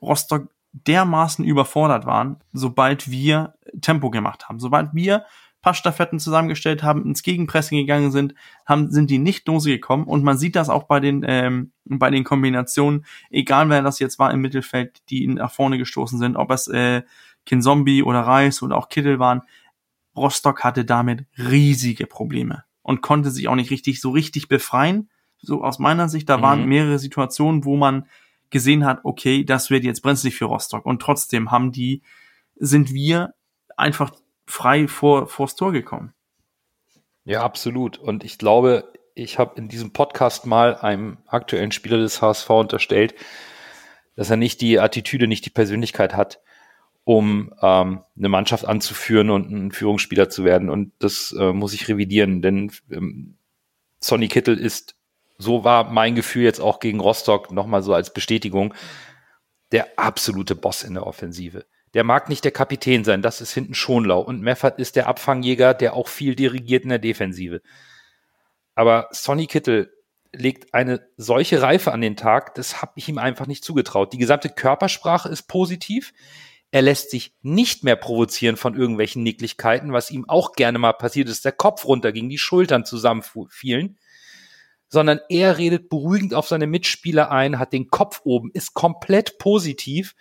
[0.00, 4.58] Rostock dermaßen überfordert waren, sobald wir Tempo gemacht haben.
[4.58, 5.24] Sobald wir
[5.64, 8.34] paar Staffetten zusammengestellt haben, ins Gegenpressing gegangen sind,
[8.66, 10.06] haben, sind die nicht losgekommen.
[10.06, 14.18] Und man sieht das auch bei den, ähm, bei den Kombinationen, egal wer das jetzt
[14.18, 17.02] war im Mittelfeld, die nach vorne gestoßen sind, ob es äh,
[17.46, 19.40] Kinzombie oder Reis oder auch Kittel waren.
[20.14, 25.10] Rostock hatte damit riesige Probleme und konnte sich auch nicht richtig so richtig befreien.
[25.38, 26.42] So aus meiner Sicht, da mhm.
[26.42, 28.06] waren mehrere Situationen, wo man
[28.50, 30.86] gesehen hat, okay, das wird jetzt brenzlig für Rostock.
[30.86, 32.02] Und trotzdem haben die,
[32.54, 33.34] sind wir
[33.76, 34.12] einfach
[34.46, 36.12] frei vor vors Tor gekommen.
[37.24, 37.98] Ja, absolut.
[37.98, 43.14] Und ich glaube, ich habe in diesem Podcast mal einem aktuellen Spieler des HSV unterstellt,
[44.14, 46.40] dass er nicht die Attitüde, nicht die Persönlichkeit hat,
[47.04, 50.70] um ähm, eine Mannschaft anzuführen und ein Führungsspieler zu werden.
[50.70, 53.36] Und das äh, muss ich revidieren, denn ähm,
[54.00, 54.96] Sonny Kittel ist,
[55.38, 58.74] so war mein Gefühl jetzt auch gegen Rostock nochmal so als Bestätigung,
[59.72, 61.66] der absolute Boss in der Offensive.
[61.92, 64.20] Der mag nicht der Kapitän sein, das ist hinten Schonlau.
[64.20, 67.60] Und Meffert ist der Abfangjäger, der auch viel dirigiert in der Defensive.
[68.74, 69.92] Aber Sonny Kittel
[70.32, 74.12] legt eine solche Reife an den Tag, das habe ich ihm einfach nicht zugetraut.
[74.12, 76.12] Die gesamte Körpersprache ist positiv.
[76.74, 81.28] Er lässt sich nicht mehr provozieren von irgendwelchen Nicklichkeiten, was ihm auch gerne mal passiert
[81.28, 83.96] ist, der Kopf runter gegen die Schultern zusammenfielen,
[84.88, 90.16] sondern er redet beruhigend auf seine Mitspieler ein, hat den Kopf oben, ist komplett positiv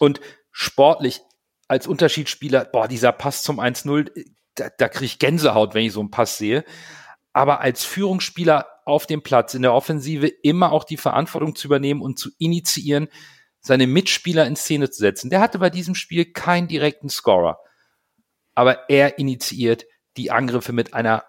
[0.00, 1.20] und sportlich
[1.68, 4.10] als Unterschiedsspieler, boah, dieser Pass zum 1-0,
[4.56, 6.64] da, da kriege ich Gänsehaut, wenn ich so einen Pass sehe.
[7.32, 12.02] Aber als Führungsspieler auf dem Platz in der Offensive immer auch die Verantwortung zu übernehmen
[12.02, 13.08] und zu initiieren,
[13.64, 15.30] seine Mitspieler in Szene zu setzen.
[15.30, 17.58] Der hatte bei diesem Spiel keinen direkten Scorer.
[18.54, 19.86] Aber er initiiert
[20.18, 21.24] die Angriffe mit einer,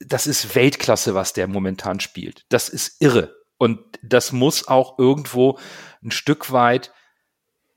[0.00, 2.46] das ist Weltklasse, was der momentan spielt.
[2.48, 3.36] Das ist irre.
[3.58, 5.58] Und das muss auch irgendwo
[6.02, 6.92] ein Stück weit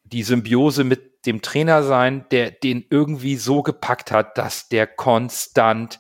[0.04, 6.00] die Symbiose mit dem Trainer sein, der den irgendwie so gepackt hat, dass der konstant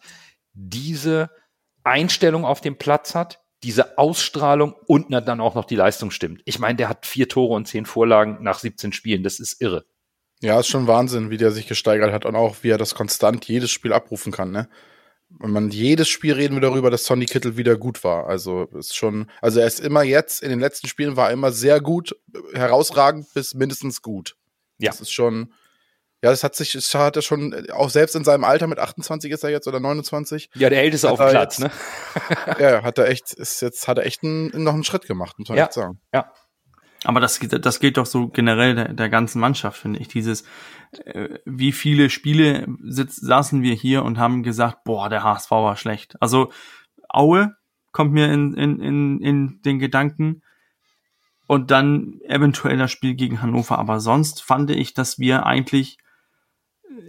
[0.53, 1.29] diese
[1.83, 6.41] Einstellung auf dem Platz hat, diese Ausstrahlung und dann auch noch die Leistung stimmt.
[6.45, 9.23] Ich meine, der hat vier Tore und zehn Vorlagen nach 17 Spielen.
[9.23, 9.85] Das ist irre.
[10.41, 13.45] Ja, ist schon Wahnsinn, wie der sich gesteigert hat und auch wie er das konstant
[13.45, 14.69] jedes Spiel abrufen kann, ne?
[15.31, 18.25] Wenn man jedes Spiel reden wir darüber, dass Sonny Kittel wieder gut war.
[18.27, 21.51] Also ist schon, also er ist immer jetzt, in den letzten Spielen war er immer
[21.51, 22.15] sehr gut,
[22.53, 24.35] herausragend bis mindestens gut.
[24.79, 24.89] Ja.
[24.89, 25.53] Das ist schon,
[26.21, 29.31] ja, das hat sich, das hat er schon, auch selbst in seinem Alter mit 28
[29.31, 30.49] ist er jetzt oder 29.
[30.55, 31.71] Ja, der Älteste auf dem Platz, jetzt,
[32.57, 32.59] ne?
[32.59, 35.47] ja, hat er echt, ist jetzt, hat er echt einen, noch einen Schritt gemacht, muss
[35.47, 36.01] man ja, echt sagen.
[36.13, 36.31] Ja.
[37.05, 40.09] Aber das, das geht doch so generell der, der ganzen Mannschaft, finde ich.
[40.09, 40.43] Dieses,
[41.05, 45.77] äh, wie viele Spiele sitz, saßen wir hier und haben gesagt, boah, der HSV war
[45.77, 46.21] schlecht.
[46.21, 46.51] Also
[47.07, 47.55] Aue
[47.93, 50.41] kommt mir in, in, in, in den Gedanken
[51.47, 53.79] und dann eventuell das Spiel gegen Hannover.
[53.79, 55.97] Aber sonst fand ich, dass wir eigentlich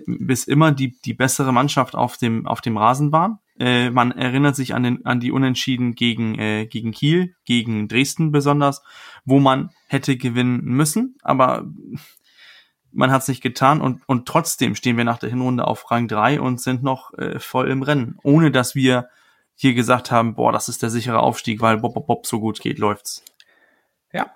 [0.07, 3.39] bis immer die, die bessere Mannschaft auf dem, auf dem Rasen waren.
[3.59, 8.33] Äh, man erinnert sich an, den, an die Unentschieden gegen, äh, gegen Kiel, gegen Dresden
[8.33, 8.83] besonders,
[9.25, 11.67] wo man hätte gewinnen müssen, aber
[12.93, 16.09] man hat es nicht getan und, und trotzdem stehen wir nach der Hinrunde auf Rang
[16.09, 19.09] 3 und sind noch äh, voll im Rennen, ohne dass wir
[19.55, 22.61] hier gesagt haben, boah, das ist der sichere Aufstieg, weil Bob, Bob, Bob so gut
[22.61, 23.23] geht, läuft's.
[24.13, 24.31] Ja,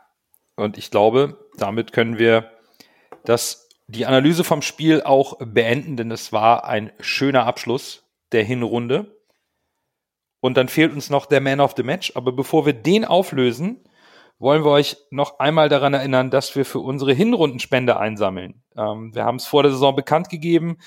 [0.56, 2.50] und ich glaube, damit können wir
[3.24, 9.20] das die Analyse vom Spiel auch beenden, denn es war ein schöner Abschluss der Hinrunde.
[10.40, 12.12] Und dann fehlt uns noch der Man of the Match.
[12.16, 13.82] Aber bevor wir den auflösen,
[14.38, 18.62] wollen wir euch noch einmal daran erinnern, dass wir für unsere Hinrundenspende einsammeln.
[18.76, 20.78] Ähm, wir haben es vor der Saison bekannt gegeben,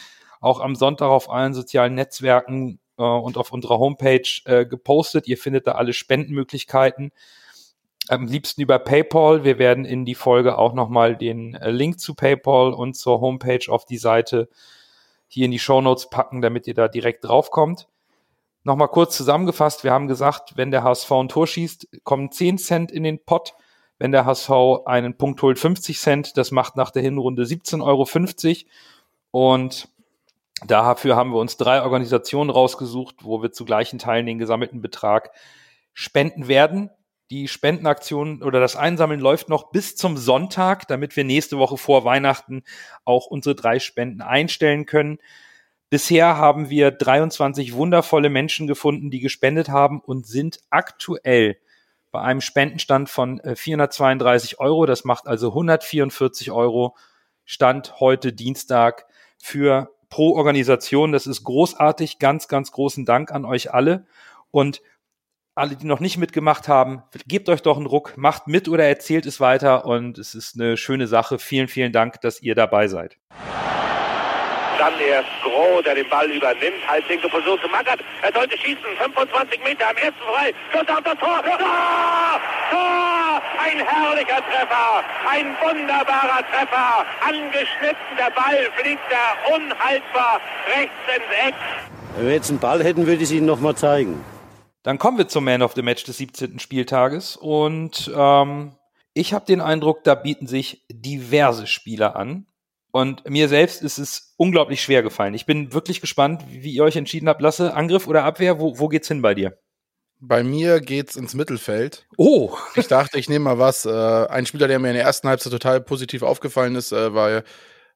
[0.41, 5.27] auch am Sonntag auf allen sozialen Netzwerken äh, und auf unserer Homepage äh, gepostet.
[5.27, 7.11] Ihr findet da alle Spendenmöglichkeiten
[8.09, 9.43] am liebsten über PayPal.
[9.43, 13.69] Wir werden in die Folge auch nochmal den äh, Link zu PayPal und zur Homepage
[13.69, 14.49] auf die Seite
[15.27, 17.87] hier in die Show Notes packen, damit ihr da direkt draufkommt.
[18.63, 22.91] Nochmal kurz zusammengefasst, wir haben gesagt, wenn der HSV ein Tor schießt, kommen 10 Cent
[22.91, 23.53] in den Pot.
[23.99, 24.51] Wenn der HSV
[24.85, 26.37] einen Punkt holt, 50 Cent.
[26.37, 28.67] Das macht nach der Hinrunde 17,50 Euro.
[29.31, 29.89] Und
[30.65, 35.31] dafür haben wir uns drei Organisationen rausgesucht, wo wir zu gleichen Teilen den gesammelten Betrag
[35.93, 36.91] spenden werden.
[37.29, 42.05] Die Spendenaktion oder das Einsammeln läuft noch bis zum Sonntag, damit wir nächste Woche vor
[42.05, 42.63] Weihnachten
[43.03, 45.19] auch unsere drei Spenden einstellen können.
[45.89, 51.57] Bisher haben wir 23 wundervolle Menschen gefunden, die gespendet haben und sind aktuell
[52.11, 54.85] bei einem Spendenstand von 432 äh, Euro.
[54.85, 56.95] Das macht also 144 Euro
[57.45, 59.05] Stand heute Dienstag
[59.37, 61.11] für pro Organisation.
[61.11, 62.19] Das ist großartig.
[62.19, 64.05] Ganz, ganz großen Dank an euch alle.
[64.51, 64.81] Und
[65.57, 69.25] alle, die noch nicht mitgemacht haben, gebt euch doch einen Ruck, macht mit oder erzählt
[69.25, 69.85] es weiter.
[69.85, 71.39] Und es ist eine schöne Sache.
[71.39, 73.17] Vielen, vielen Dank, dass ihr dabei seid.
[74.77, 76.87] Dann erst Groh, der den Ball übernimmt.
[76.87, 77.99] Halblinke Position zu Mackert.
[78.21, 78.85] Er sollte schießen.
[79.01, 80.53] 25 Meter am ersten frei.
[80.71, 81.41] Schuss auf das Tor.
[81.43, 82.39] Tor!
[82.69, 83.41] Tor!
[83.59, 85.03] Ein herrlicher Treffer.
[85.27, 87.05] Ein wunderbarer Treffer.
[87.27, 88.15] Angeschnitten.
[88.19, 91.55] Der Ball fliegt da unhaltbar rechts ins Eck.
[92.15, 94.23] Wenn wir jetzt einen Ball hätten, würde ich es Ihnen nochmal zeigen.
[94.87, 96.59] Dann kommen wir zum Man of the Match des 17.
[96.59, 97.35] Spieltages.
[97.35, 98.71] Und ähm,
[99.13, 102.47] ich habe den Eindruck, da bieten sich diverse Spieler an.
[102.91, 105.33] Und mir selbst ist es unglaublich schwer gefallen.
[105.33, 107.41] Ich bin wirklich gespannt, wie ihr euch entschieden habt.
[107.41, 108.61] Lasse, Angriff oder Abwehr?
[108.61, 109.57] Wo, wo geht's hin bei dir?
[110.21, 112.07] Bei mir geht's ins Mittelfeld.
[112.15, 112.55] Oh!
[112.75, 113.85] Ich dachte, ich nehme mal was.
[113.85, 117.43] Äh, ein Spieler, der mir in der ersten Halbzeit total positiv aufgefallen ist, äh, war,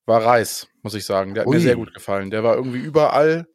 [0.05, 1.35] war Reis, muss ich sagen.
[1.35, 1.55] Der hat Ui.
[1.55, 2.31] mir sehr gut gefallen.
[2.31, 3.47] Der war irgendwie überall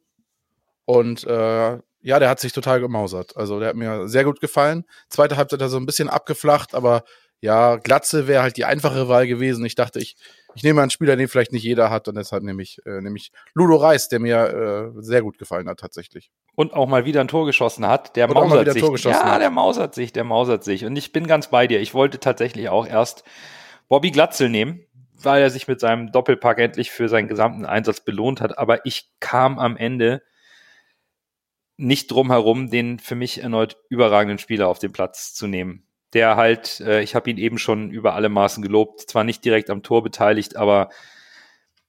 [0.85, 3.35] und äh, ja, der hat sich total gemausert.
[3.35, 4.85] Also der hat mir sehr gut gefallen.
[5.09, 7.03] Zweite Halbzeit hat er so ein bisschen abgeflacht, aber
[7.39, 9.63] ja, Glatze wäre halt die einfache Wahl gewesen.
[9.65, 10.15] Ich dachte, ich,
[10.55, 13.17] ich nehme einen Spieler, den vielleicht nicht jeder hat und deshalb nehme ich, äh, nehme
[13.17, 16.31] ich Ludo Reis, der mir äh, sehr gut gefallen hat tatsächlich.
[16.55, 18.15] Und auch mal wieder ein Tor geschossen hat.
[18.15, 19.03] Der und mausert sich.
[19.03, 19.41] ja, hat.
[19.41, 20.85] der mausert sich, der mausert sich.
[20.85, 21.79] Und ich bin ganz bei dir.
[21.79, 23.23] Ich wollte tatsächlich auch erst
[23.87, 24.83] Bobby Glatzel nehmen,
[25.13, 28.57] weil er sich mit seinem Doppelpack endlich für seinen gesamten Einsatz belohnt hat.
[28.57, 30.23] Aber ich kam am Ende
[31.77, 36.35] nicht drum herum, den für mich erneut überragenden Spieler auf den Platz zu nehmen der
[36.35, 39.83] halt, äh, ich habe ihn eben schon über alle Maßen gelobt, zwar nicht direkt am
[39.83, 40.89] Tor beteiligt, aber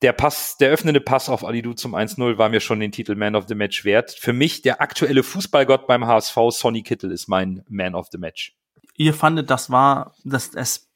[0.03, 3.35] der Pass, der öffnende Pass auf Alidu zum 1-0 war mir schon den Titel Man
[3.35, 4.13] of the Match wert.
[4.13, 8.57] Für mich der aktuelle Fußballgott beim HSV, Sonny Kittel, ist mein Man of the Match.
[8.97, 10.89] Ihr fandet, das war, dass es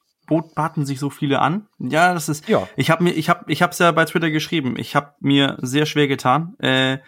[0.54, 1.68] baten sich so viele an.
[1.78, 2.48] Ja, das ist.
[2.48, 2.68] Ja.
[2.76, 4.76] Ich habe mir, ich habe, ich habe es ja bei Twitter geschrieben.
[4.78, 6.54] Ich habe mir sehr schwer getan.
[6.58, 6.98] Äh,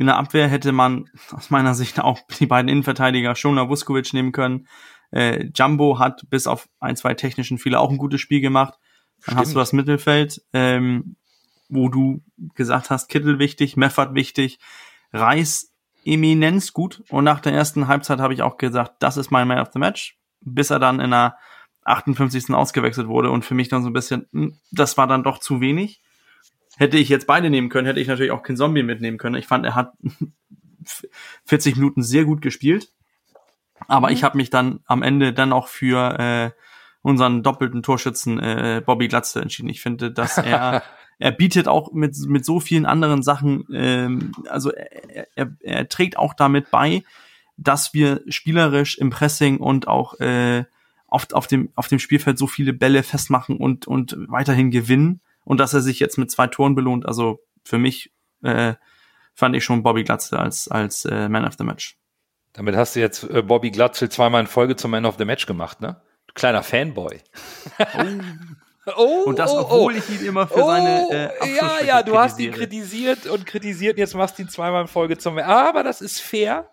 [0.00, 4.32] in der Abwehr hätte man aus meiner Sicht auch die beiden Innenverteidiger Schona Vuskovic nehmen
[4.32, 4.66] können.
[5.10, 8.78] Äh, Jumbo hat bis auf ein, zwei technischen Fehler auch ein gutes Spiel gemacht.
[8.78, 9.38] Dann Stimmt.
[9.40, 11.16] hast du das Mittelfeld, ähm,
[11.68, 12.22] wo du
[12.54, 14.58] gesagt hast, Kittel wichtig, Meffert wichtig,
[15.12, 15.74] Reis
[16.06, 17.02] eminenz gut.
[17.10, 19.78] Und nach der ersten Halbzeit habe ich auch gesagt, das ist mein Man of the
[19.78, 21.36] Match, bis er dann in der
[21.84, 22.54] 58.
[22.54, 25.60] ausgewechselt wurde und für mich dann so ein bisschen, hm, das war dann doch zu
[25.60, 26.00] wenig.
[26.80, 29.34] Hätte ich jetzt beide nehmen können, hätte ich natürlich auch kein Zombie mitnehmen können.
[29.34, 29.92] Ich fand, er hat
[31.44, 32.90] 40 Minuten sehr gut gespielt.
[33.86, 34.14] Aber mhm.
[34.14, 36.50] ich habe mich dann am Ende dann auch für äh,
[37.02, 39.68] unseren doppelten Torschützen äh, Bobby Glatze entschieden.
[39.68, 40.82] Ich finde, dass er
[41.18, 46.16] er bietet auch mit mit so vielen anderen Sachen, ähm, also er, er, er trägt
[46.16, 47.04] auch damit bei,
[47.58, 50.64] dass wir spielerisch im Pressing und auch äh,
[51.08, 55.58] oft auf dem auf dem Spielfeld so viele Bälle festmachen und und weiterhin gewinnen und
[55.58, 57.06] dass er sich jetzt mit zwei Toren belohnt.
[57.06, 58.74] Also für mich äh,
[59.34, 61.98] fand ich schon Bobby Glatze als als äh, Man of the Match.
[62.52, 65.46] Damit hast du jetzt äh, Bobby Glatzel zweimal in Folge zum Man of the Match
[65.46, 66.02] gemacht, ne?
[66.26, 67.20] Du kleiner Fanboy.
[67.78, 67.84] Oh.
[68.96, 72.02] oh und das, oh, obwohl oh, ich ihn immer für seine oh, äh, Ja, ja,
[72.02, 75.82] du hast ihn kritisiert und kritisiert jetzt machst du ihn zweimal in Folge zum Aber
[75.82, 76.70] das ist fair,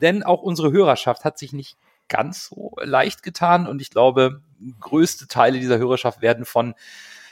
[0.00, 1.76] denn auch unsere Hörerschaft hat sich nicht
[2.08, 4.42] ganz so leicht getan und ich glaube,
[4.80, 6.74] größte Teile dieser Hörerschaft werden von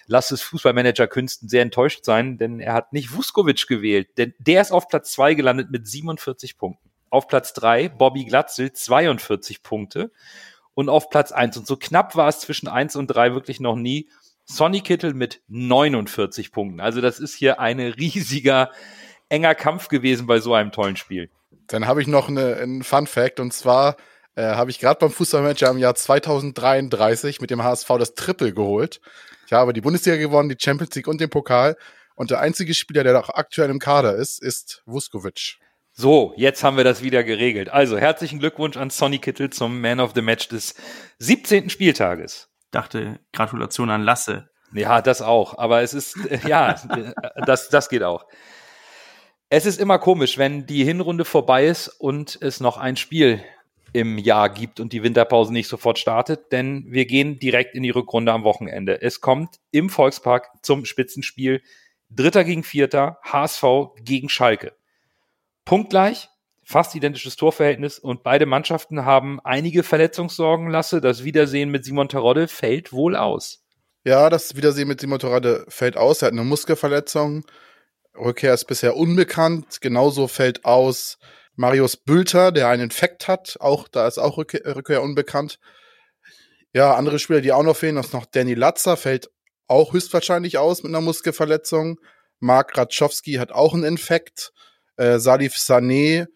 [0.07, 4.63] Lass es Fußballmanager Künsten sehr enttäuscht sein, denn er hat nicht Vuskovic gewählt, denn der
[4.63, 6.91] ist auf Platz zwei gelandet mit 47 Punkten.
[7.11, 10.13] Auf Platz drei Bobby Glatzel 42 Punkte
[10.75, 13.77] und auf Platz eins und so knapp war es zwischen eins und drei wirklich noch
[13.77, 14.09] nie.
[14.45, 16.81] Sonny Kittel mit 49 Punkten.
[16.81, 18.71] Also das ist hier ein riesiger,
[19.29, 21.31] enger Kampf gewesen bei so einem tollen Spiel.
[21.67, 23.97] Dann habe ich noch eine, einen Fun Fact und zwar
[24.37, 29.01] äh, habe ich gerade beim Fußballmanager im Jahr 2033 mit dem HSV das Triple geholt.
[29.47, 31.77] Ich habe die Bundesliga gewonnen, die Champions League und den Pokal.
[32.15, 35.59] Und der einzige Spieler, der auch aktuell im Kader ist, ist Vuskovic.
[35.93, 37.71] So, jetzt haben wir das wieder geregelt.
[37.71, 40.75] Also herzlichen Glückwunsch an Sonny Kittel zum Man of the Match des
[41.19, 41.71] 17.
[41.71, 42.49] Spieltages.
[42.71, 44.51] Dachte, Gratulation an Lasse.
[44.73, 45.57] Ja, das auch.
[45.57, 46.77] Aber es ist, äh, ja,
[47.47, 48.27] das, das geht auch.
[49.49, 53.43] Es ist immer komisch, wenn die Hinrunde vorbei ist und es noch ein Spiel
[53.97, 57.89] im Jahr gibt und die Winterpause nicht sofort startet, denn wir gehen direkt in die
[57.89, 59.01] Rückrunde am Wochenende.
[59.01, 61.63] Es kommt im Volkspark zum Spitzenspiel
[62.11, 63.65] Dritter gegen Vierter, HSV
[64.05, 64.75] gegen Schalke.
[65.65, 66.29] Punktgleich,
[66.63, 70.69] fast identisches Torverhältnis und beide Mannschaften haben einige Verletzungssorgen.
[70.69, 73.65] Lasse, das Wiedersehen mit Simon Terodde fällt wohl aus.
[74.05, 76.21] Ja, das Wiedersehen mit Simon Terodde fällt aus.
[76.21, 77.47] Er hat eine Muskelverletzung.
[78.15, 79.81] Rückkehr ist bisher unbekannt.
[79.81, 81.19] Genauso fällt aus
[81.57, 83.57] Marius Bülter, der einen Infekt hat.
[83.61, 85.59] Auch da ist auch Rückkehr, Rückkehr unbekannt.
[86.73, 89.31] Ja, andere Spieler, die auch noch fehlen, das ist noch Danny Latzer, fällt
[89.67, 91.99] auch höchstwahrscheinlich aus mit einer Muskelverletzung.
[92.39, 94.53] Mark Ratschowski hat auch einen Infekt.
[94.97, 96.27] Äh, Salif Sané,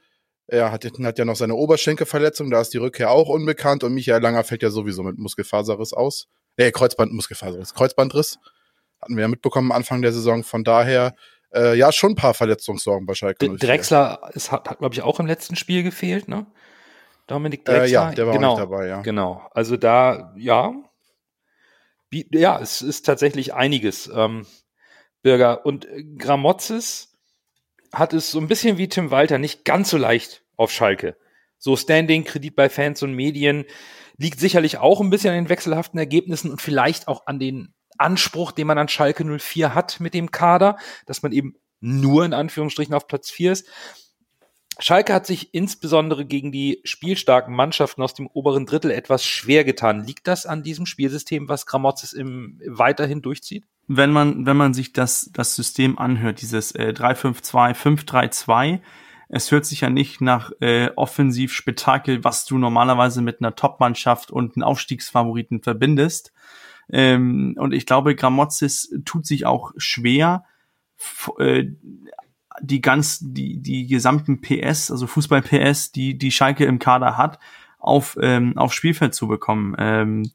[0.46, 3.84] er hat, hat ja noch seine Oberschenkelverletzung, da ist die Rückkehr auch unbekannt.
[3.84, 6.26] Und Michael Langer fällt ja sowieso mit Muskelfaserriss aus.
[6.56, 8.38] Nee, Kreuzband, Muskelfaserriss, Kreuzbandriss.
[9.00, 10.42] Hatten wir ja mitbekommen Anfang der Saison.
[10.42, 11.14] Von daher,
[11.54, 13.48] äh, ja, schon ein paar Verletzungssorgen bei Schalke.
[13.48, 16.46] D Drexler ist, hat, hat glaube ich, auch im letzten Spiel gefehlt, ne?
[17.26, 17.84] Dominik Drexler.
[17.84, 19.02] Äh, ja, der war genau, auch nicht dabei, ja.
[19.02, 19.48] Genau.
[19.52, 20.74] Also da, ja,
[22.12, 24.10] ja, es ist tatsächlich einiges.
[24.12, 24.46] Ähm,
[25.22, 25.66] Bürger.
[25.66, 25.86] Und
[26.18, 27.16] Gramozis
[27.92, 31.16] hat es so ein bisschen wie Tim Walter nicht ganz so leicht auf Schalke.
[31.58, 33.64] So Standing, Kredit bei Fans und Medien
[34.16, 38.52] liegt sicherlich auch ein bisschen an den wechselhaften Ergebnissen und vielleicht auch an den Anspruch,
[38.52, 40.76] den man an Schalke 04 hat mit dem Kader,
[41.06, 43.68] dass man eben nur in Anführungsstrichen auf Platz 4 ist.
[44.78, 50.06] Schalke hat sich insbesondere gegen die spielstarken Mannschaften aus dem oberen Drittel etwas schwer getan.
[50.06, 53.64] Liegt das an diesem Spielsystem, was Gramozis im, weiterhin durchzieht?
[53.88, 58.80] Wenn man, wenn man sich das, das System anhört, dieses äh, 3-5-2, 5-3-2,
[59.28, 64.56] es hört sich ja nicht nach äh, Offensivspektakel, was du normalerweise mit einer Top-Mannschaft und
[64.56, 66.32] einem Aufstiegsfavoriten verbindest.
[66.92, 70.44] Ähm, und ich glaube, Gramozis tut sich auch schwer,
[71.38, 71.66] äh,
[72.60, 77.38] die ganz, die, die gesamten PS, also Fußball-PS, die, die Schalke im Kader hat,
[77.78, 79.74] auf, ähm, auf Spielfeld zu bekommen.
[79.78, 80.30] Ähm,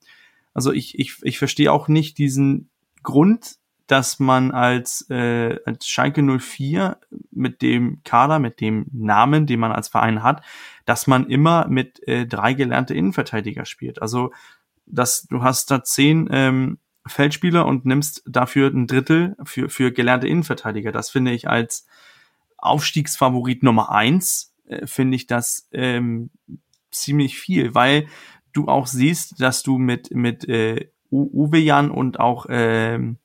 [0.54, 2.70] also ich, ich, ich verstehe auch nicht diesen
[3.04, 6.98] Grund, dass man als, äh, als Schalke 04
[7.32, 10.42] mit dem Kader, mit dem Namen, den man als Verein hat,
[10.86, 14.02] dass man immer mit äh, drei gelernte Innenverteidiger spielt.
[14.02, 14.32] Also
[14.86, 16.78] dass du hast da zehn ähm,
[17.08, 20.92] Feldspieler und nimmst dafür ein Drittel für, für gelernte Innenverteidiger.
[20.92, 21.86] Das finde ich als
[22.58, 26.32] Aufstiegsfavorit Nummer eins, äh, finde ich das ähm,
[26.92, 28.08] ziemlich viel, weil
[28.54, 33.18] du auch siehst, dass du mit, mit äh, Uwe Jan und auch ähm,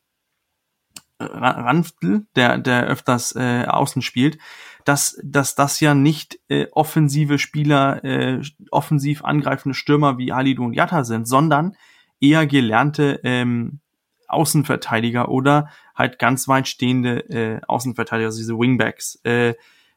[1.19, 4.39] Ranftl, der, der öfters äh, außen spielt,
[4.85, 10.75] dass, dass das ja nicht äh, offensive Spieler, äh, offensiv angreifende Stürmer wie Halidu und
[10.75, 11.77] Jatta sind, sondern
[12.21, 13.81] eher gelernte ähm,
[14.29, 19.21] Außenverteidiger oder halt ganz weit stehende äh, Außenverteidiger, also diese Wingbacks.
[19.25, 19.55] Äh,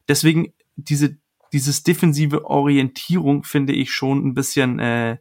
[0.08, 1.16] deswegen diese
[1.52, 5.18] dieses defensive Orientierung finde ich schon ein bisschen äh,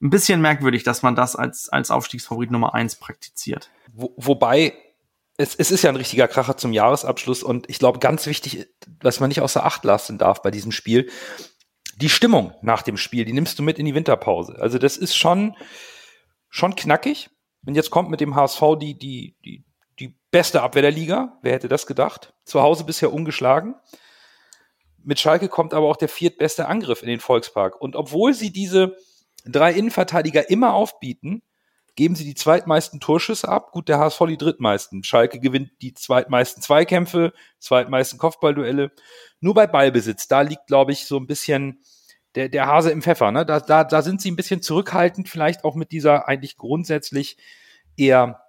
[0.00, 3.70] ein bisschen merkwürdig, dass man das als als Aufstiegsfavorit Nummer eins praktiziert.
[3.92, 4.72] Wo, wobei
[5.36, 8.66] es, es ist ja ein richtiger Kracher zum Jahresabschluss und ich glaube, ganz wichtig,
[9.00, 11.10] was man nicht außer Acht lassen darf bei diesem Spiel,
[11.96, 14.56] die Stimmung nach dem Spiel, die nimmst du mit in die Winterpause.
[14.58, 15.56] Also das ist schon,
[16.48, 17.30] schon knackig.
[17.64, 19.64] Und jetzt kommt mit dem HSV die, die, die,
[20.00, 21.38] die beste Abwehr der Liga.
[21.42, 22.34] Wer hätte das gedacht?
[22.44, 23.76] Zu Hause bisher ungeschlagen.
[25.04, 27.80] Mit Schalke kommt aber auch der viertbeste Angriff in den Volkspark.
[27.80, 28.96] Und obwohl sie diese
[29.44, 31.42] drei Innenverteidiger immer aufbieten,
[31.94, 33.72] geben sie die zweitmeisten Torschüsse ab.
[33.72, 35.04] Gut, der HSV die drittmeisten.
[35.04, 38.92] Schalke gewinnt die zweitmeisten Zweikämpfe, zweitmeisten Kopfballduelle.
[39.40, 41.82] Nur bei Ballbesitz, da liegt, glaube ich, so ein bisschen
[42.34, 43.30] der, der Hase im Pfeffer.
[43.30, 43.44] Ne?
[43.44, 47.36] Da, da, da sind sie ein bisschen zurückhaltend, vielleicht auch mit dieser eigentlich grundsätzlich
[47.96, 48.42] eher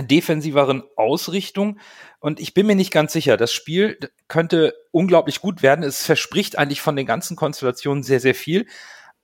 [0.00, 1.78] defensiveren Ausrichtung.
[2.18, 5.84] Und ich bin mir nicht ganz sicher, das Spiel könnte unglaublich gut werden.
[5.84, 8.66] Es verspricht eigentlich von den ganzen Konstellationen sehr, sehr viel.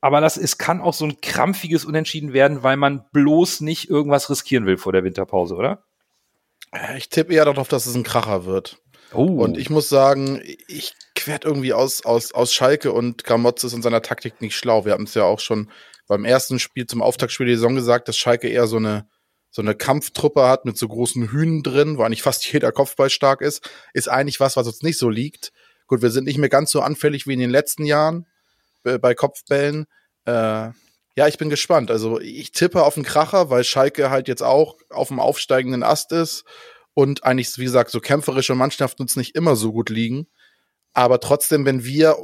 [0.01, 4.31] Aber das ist, kann auch so ein krampfiges Unentschieden werden, weil man bloß nicht irgendwas
[4.31, 5.85] riskieren will vor der Winterpause, oder?
[6.97, 8.79] Ich tippe eher darauf, dass es ein Kracher wird.
[9.13, 9.43] Oh.
[9.43, 13.83] Und ich muss sagen, ich quert irgendwie aus, aus, aus Schalke und Gramotz ist in
[13.83, 14.85] seiner Taktik nicht schlau.
[14.85, 15.71] Wir hatten es ja auch schon
[16.07, 19.09] beim ersten Spiel zum Auftaktspiel der Saison gesagt, dass Schalke eher so eine,
[19.51, 23.41] so eine Kampftruppe hat mit so großen Hühnen drin, wo eigentlich fast jeder Kopfball stark
[23.41, 25.53] ist, ist eigentlich was, was uns nicht so liegt.
[25.87, 28.27] Gut, wir sind nicht mehr ganz so anfällig wie in den letzten Jahren
[28.97, 29.87] bei Kopfbällen.
[30.25, 30.71] Äh,
[31.19, 31.91] ja, ich bin gespannt.
[31.91, 36.13] Also ich tippe auf einen Kracher, weil Schalke halt jetzt auch auf dem aufsteigenden Ast
[36.13, 36.45] ist
[36.95, 40.29] und eigentlich, wie gesagt, so kämpferische Mannschaften uns nicht immer so gut liegen.
[40.93, 42.17] Aber trotzdem, wenn wir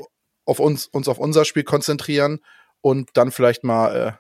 [0.45, 2.41] auf uns, uns auf unser Spiel konzentrieren
[2.81, 4.13] und dann vielleicht mal äh,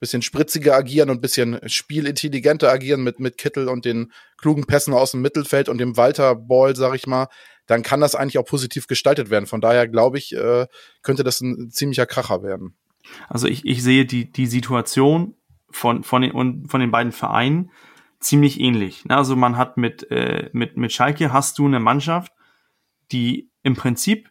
[0.00, 5.12] bisschen spritziger agieren und bisschen spielintelligenter agieren mit, mit Kittel und den klugen Pässen aus
[5.12, 7.28] dem Mittelfeld und dem Walter-Ball, sag ich mal,
[7.72, 9.46] dann kann das eigentlich auch positiv gestaltet werden.
[9.46, 10.66] Von daher glaube ich, äh,
[11.02, 12.76] könnte das ein ziemlicher Kracher werden.
[13.28, 15.34] Also ich, ich sehe die, die Situation
[15.70, 17.70] von, von, den, von den beiden Vereinen
[18.20, 19.04] ziemlich ähnlich.
[19.08, 22.30] Also man hat mit, äh, mit, mit Schalke hast du eine Mannschaft,
[23.10, 24.30] die im Prinzip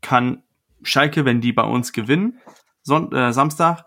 [0.00, 0.42] kann
[0.82, 2.40] Schalke, wenn die bei uns gewinnen,
[2.82, 3.84] Son äh, Samstag,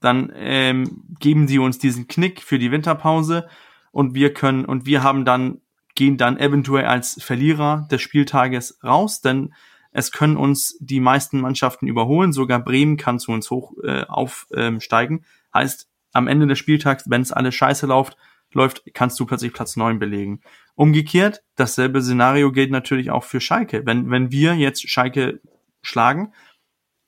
[0.00, 3.48] dann ähm, geben sie uns diesen Knick für die Winterpause
[3.92, 5.60] und wir können und wir haben dann
[5.98, 9.52] gehen dann eventuell als Verlierer des Spieltages raus, denn
[9.90, 15.16] es können uns die meisten Mannschaften überholen, sogar Bremen kann zu uns hoch äh, aufsteigen.
[15.16, 18.16] Ähm, heißt, am Ende des Spieltags, wenn es alles scheiße läuft,
[18.52, 20.40] läuft, kannst du plötzlich Platz neun belegen.
[20.76, 23.84] Umgekehrt, dasselbe Szenario gilt natürlich auch für Schalke.
[23.84, 25.40] Wenn, wenn wir jetzt Schalke
[25.82, 26.32] schlagen,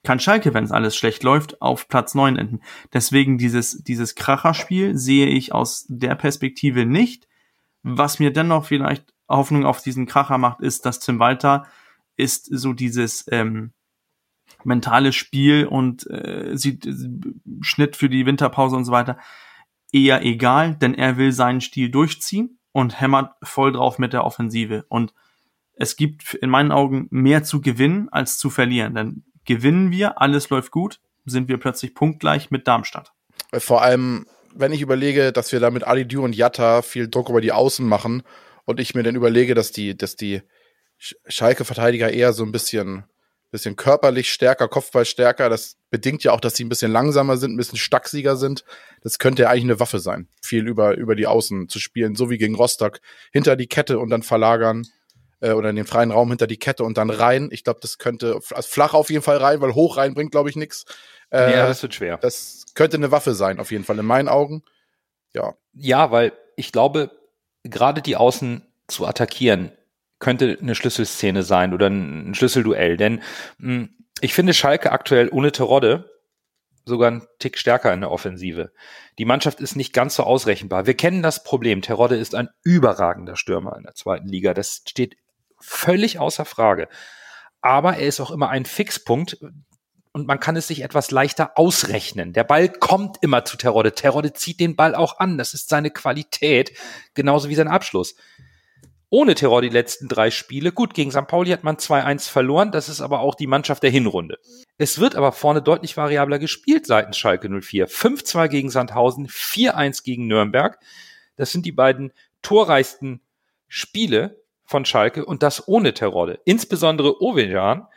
[0.03, 2.61] kann Schalke, wenn es alles schlecht läuft, auf Platz neun enden.
[2.93, 7.29] Deswegen dieses, dieses Kracherspiel sehe ich aus der Perspektive nicht.
[7.83, 11.67] Was mir dennoch vielleicht Hoffnung auf diesen Kracher macht, ist, dass Tim Walter
[12.17, 13.73] ist so dieses ähm,
[14.65, 16.95] mentale Spiel und äh, sieht äh,
[17.61, 19.17] Schnitt für die Winterpause und so weiter
[19.93, 24.85] eher egal, denn er will seinen Stil durchziehen und hämmert voll drauf mit der Offensive.
[24.89, 25.13] Und
[25.75, 28.95] es gibt in meinen Augen mehr zu gewinnen als zu verlieren.
[28.95, 33.13] Denn gewinnen wir, alles läuft gut, sind wir plötzlich punktgleich mit Darmstadt.
[33.53, 37.29] Vor allem, wenn ich überlege, dass wir da mit Ali Du und Jatta viel Druck
[37.29, 38.23] über die Außen machen
[38.65, 40.43] und ich mir dann überlege, dass die, dass die
[40.99, 43.05] Schalke-Verteidiger eher so ein bisschen,
[43.51, 45.49] bisschen körperlich stärker, Kopfball stärker.
[45.49, 48.65] Das bedingt ja auch, dass sie ein bisschen langsamer sind, ein bisschen stacksiger sind.
[49.03, 52.31] Das könnte ja eigentlich eine Waffe sein, viel über, über die Außen zu spielen, so
[52.31, 53.01] wie gegen Rostock.
[53.33, 54.87] Hinter die Kette und dann verlagern
[55.41, 57.49] äh, oder in den freien Raum hinter die Kette und dann rein.
[57.51, 60.51] Ich glaube, das könnte also flach auf jeden Fall rein, weil hoch rein bringt, glaube
[60.51, 60.85] ich, nichts.
[61.31, 62.19] Äh, ja, das wird schwer.
[62.19, 64.63] Das könnte eine Waffe sein, auf jeden Fall, in meinen Augen.
[65.33, 65.55] Ja.
[65.73, 67.11] Ja, weil ich glaube,
[67.63, 69.73] gerade die Außen zu attackieren,
[70.19, 72.97] könnte eine Schlüsselszene sein oder ein Schlüsselduell.
[72.97, 73.23] Denn
[73.59, 73.89] mh, hm,
[74.21, 76.11] ich finde Schalke aktuell ohne Terodde
[76.85, 78.73] sogar ein Tick stärker in der Offensive.
[79.19, 80.87] Die Mannschaft ist nicht ganz so ausrechenbar.
[80.87, 81.83] Wir kennen das Problem.
[81.83, 84.55] Terodde ist ein überragender Stürmer in der zweiten Liga.
[84.55, 85.17] Das steht
[85.59, 86.89] völlig außer Frage.
[87.63, 89.39] Aber er ist auch immer ein Fixpunkt
[90.13, 92.33] und man kann es sich etwas leichter ausrechnen.
[92.33, 93.95] Der Ball kommt immer zu Terodde.
[93.95, 95.39] Terodde zieht den Ball auch an.
[95.39, 96.73] Das ist seine Qualität,
[97.15, 98.17] genauso wie sein Abschluss
[99.11, 100.71] ohne Terror die letzten drei Spiele.
[100.73, 101.27] Gut, gegen St.
[101.27, 104.39] Pauli hat man 2-1 verloren, das ist aber auch die Mannschaft der Hinrunde.
[104.79, 107.89] Es wird aber vorne deutlich variabler gespielt seitens Schalke 04.
[107.89, 110.79] 5-2 gegen Sandhausen, 4-1 gegen Nürnberg.
[111.37, 113.21] Das sind die beiden torreichsten
[113.67, 116.41] Spiele von Schalke und das ohne Terrorde.
[116.45, 117.89] Insbesondere Ovejan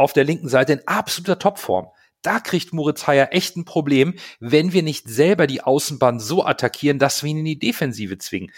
[0.00, 1.88] auf der linken Seite in absoluter Topform.
[2.22, 6.98] Da kriegt Moritz Heyer echt ein Problem, wenn wir nicht selber die Außenbahn so attackieren,
[6.98, 8.52] dass wir ihn in die Defensive zwingen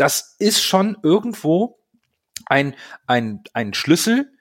[0.00, 1.78] das ist schon irgendwo
[2.46, 2.74] ein,
[3.06, 4.32] ein, ein Schlüssel,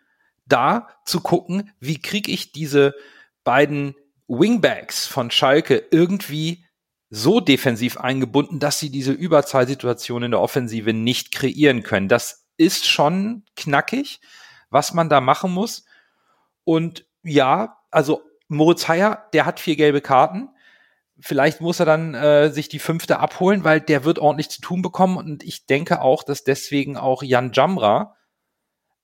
[0.46, 2.96] da zu gucken, wie kriege ich diese
[3.44, 3.94] beiden
[4.30, 6.66] Wingbacks von Schalke irgendwie
[7.10, 12.08] so defensiv eingebunden, dass sie diese Überzahlsituation in der Offensive nicht kreieren können.
[12.08, 14.22] Das ist schon knackig,
[14.70, 15.84] was man da machen muss.
[16.70, 20.50] Und ja, also Moritz Heyer, der hat vier gelbe Karten
[21.20, 24.82] vielleicht muss er dann äh, sich die fünfte abholen, weil der wird ordentlich zu tun
[24.82, 25.18] bekommen.
[25.18, 28.16] Und ich denke auch, dass deswegen auch Jan Jamra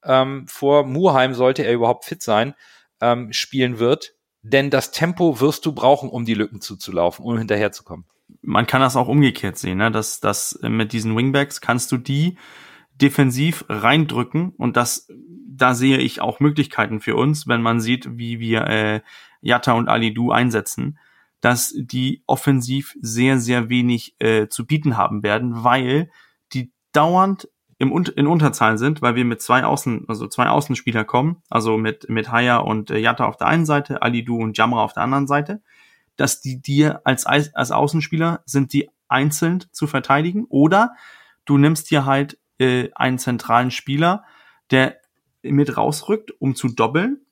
[0.04, 2.56] ähm, vor Muheim, sollte er überhaupt fit sein,
[3.02, 4.14] ähm, spielen wird.
[4.42, 8.06] Denn das Tempo wirst du brauchen, um die Lücken zuzulaufen, um hinterherzukommen.
[8.42, 9.92] Man kann das auch umgekehrt sehen, ne?
[9.92, 12.38] dass, dass mit diesen Wingbacks kannst du die
[12.96, 15.08] defensiv reindrücken und das
[15.58, 19.02] da sehe ich auch Möglichkeiten für uns, wenn man sieht, wie wir äh,
[19.40, 20.98] Jatta und Ali Du einsetzen
[21.46, 26.10] dass die offensiv sehr, sehr wenig äh, zu bieten haben werden, weil
[26.54, 31.44] die dauernd im, in Unterzahl sind, weil wir mit zwei Außen, also zwei Außenspieler kommen,
[31.48, 34.94] also mit, mit Haya und äh, Yatta auf der einen Seite, Alidu und Jamra auf
[34.94, 35.62] der anderen Seite,
[36.16, 40.96] dass die dir als, als Außenspieler sind die einzeln zu verteidigen oder
[41.46, 44.24] du nimmst dir halt äh, einen zentralen Spieler,
[44.72, 44.98] der
[45.44, 47.26] mit rausrückt, um zu doppeln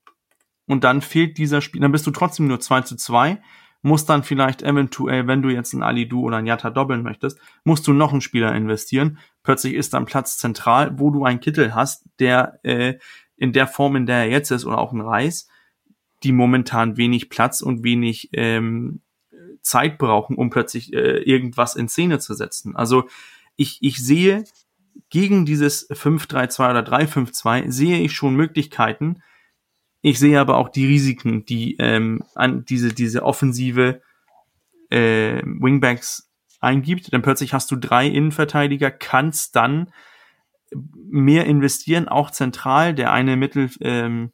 [0.65, 3.41] und dann fehlt dieser Spieler, dann bist du trotzdem nur 2 zu 2,
[3.82, 7.86] musst dann vielleicht eventuell, wenn du jetzt einen Alidu oder einen Yatta doppeln möchtest, musst
[7.86, 9.17] du noch einen Spieler investieren.
[9.43, 12.95] Plötzlich ist dann Platz zentral, wo du einen Kittel hast, der äh,
[13.36, 15.49] in der Form, in der er jetzt ist, oder auch ein Reis,
[16.24, 19.01] die momentan wenig Platz und wenig ähm,
[19.61, 22.78] Zeit brauchen, um plötzlich äh, irgendwas in Szene zu setzen.
[22.78, 23.09] Also
[23.57, 24.45] ich, ich sehe
[25.10, 29.22] gegen dieses 5-3-2 oder 3-5-2 sehe ich schon Möglichkeiten,
[30.06, 34.02] ich sehe aber auch die Risiken, die ähm, an diese, diese offensive
[34.89, 36.30] äh, Wingbacks
[36.60, 37.14] eingibt.
[37.14, 39.94] Denn plötzlich hast du drei Innenverteidiger, kannst dann
[41.10, 42.94] mehr investieren, auch zentral.
[42.94, 44.34] Der eine Mittel ähm,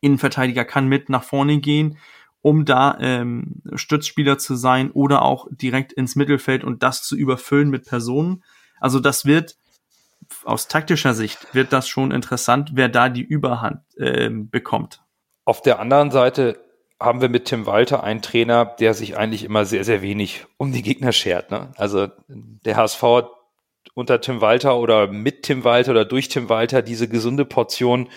[0.00, 1.98] Innenverteidiger kann mit nach vorne gehen,
[2.40, 7.70] um da ähm, Stützspieler zu sein oder auch direkt ins Mittelfeld und das zu überfüllen
[7.70, 8.44] mit Personen.
[8.78, 9.56] Also das wird
[10.44, 15.02] aus taktischer Sicht wird das schon interessant, wer da die Überhand äh, bekommt.
[15.44, 16.60] Auf der anderen Seite
[16.98, 20.72] haben wir mit Tim Walter einen Trainer, der sich eigentlich immer sehr, sehr wenig um
[20.72, 21.50] die Gegner schert.
[21.50, 21.72] Ne?
[21.76, 23.30] Also der HSV hat
[23.94, 28.08] unter Tim Walter oder mit Tim Walter oder durch Tim Walter diese gesunde Portion,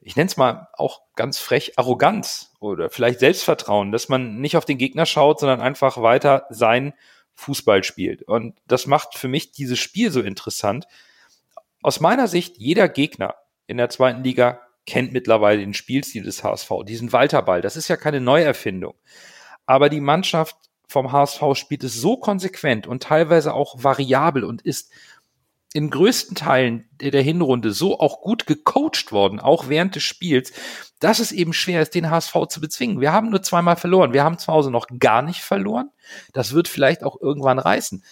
[0.00, 4.64] ich nenne es mal auch ganz frech, Arroganz oder vielleicht Selbstvertrauen, dass man nicht auf
[4.64, 6.92] den Gegner schaut, sondern einfach weiter sein
[7.34, 8.22] Fußball spielt.
[8.22, 10.86] Und das macht für mich dieses Spiel so interessant.
[11.82, 13.34] Aus meiner Sicht, jeder Gegner
[13.66, 17.60] in der zweiten Liga kennt mittlerweile den Spielstil des HSV, diesen Walterball.
[17.60, 18.94] Das ist ja keine Neuerfindung.
[19.66, 20.56] Aber die Mannschaft
[20.88, 24.92] vom HSV spielt es so konsequent und teilweise auch variabel und ist
[25.74, 30.52] in größten Teilen der Hinrunde so auch gut gecoacht worden, auch während des Spiels,
[31.00, 33.00] dass es eben schwer ist, den HSV zu bezwingen.
[33.00, 34.12] Wir haben nur zweimal verloren.
[34.12, 35.90] Wir haben zu Hause noch gar nicht verloren.
[36.34, 38.04] Das wird vielleicht auch irgendwann reißen.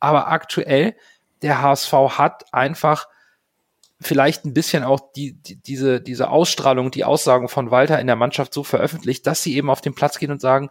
[0.00, 0.96] Aber aktuell,
[1.42, 3.06] der HSV hat einfach
[4.00, 8.16] vielleicht ein bisschen auch die, die, diese, diese Ausstrahlung, die Aussagen von Walter in der
[8.16, 10.70] Mannschaft so veröffentlicht, dass sie eben auf den Platz gehen und sagen,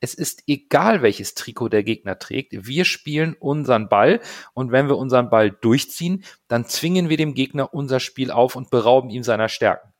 [0.00, 2.66] es ist egal, welches Trikot der Gegner trägt.
[2.66, 4.20] Wir spielen unseren Ball
[4.52, 8.70] und wenn wir unseren Ball durchziehen, dann zwingen wir dem Gegner unser Spiel auf und
[8.70, 9.94] berauben ihm seiner Stärken.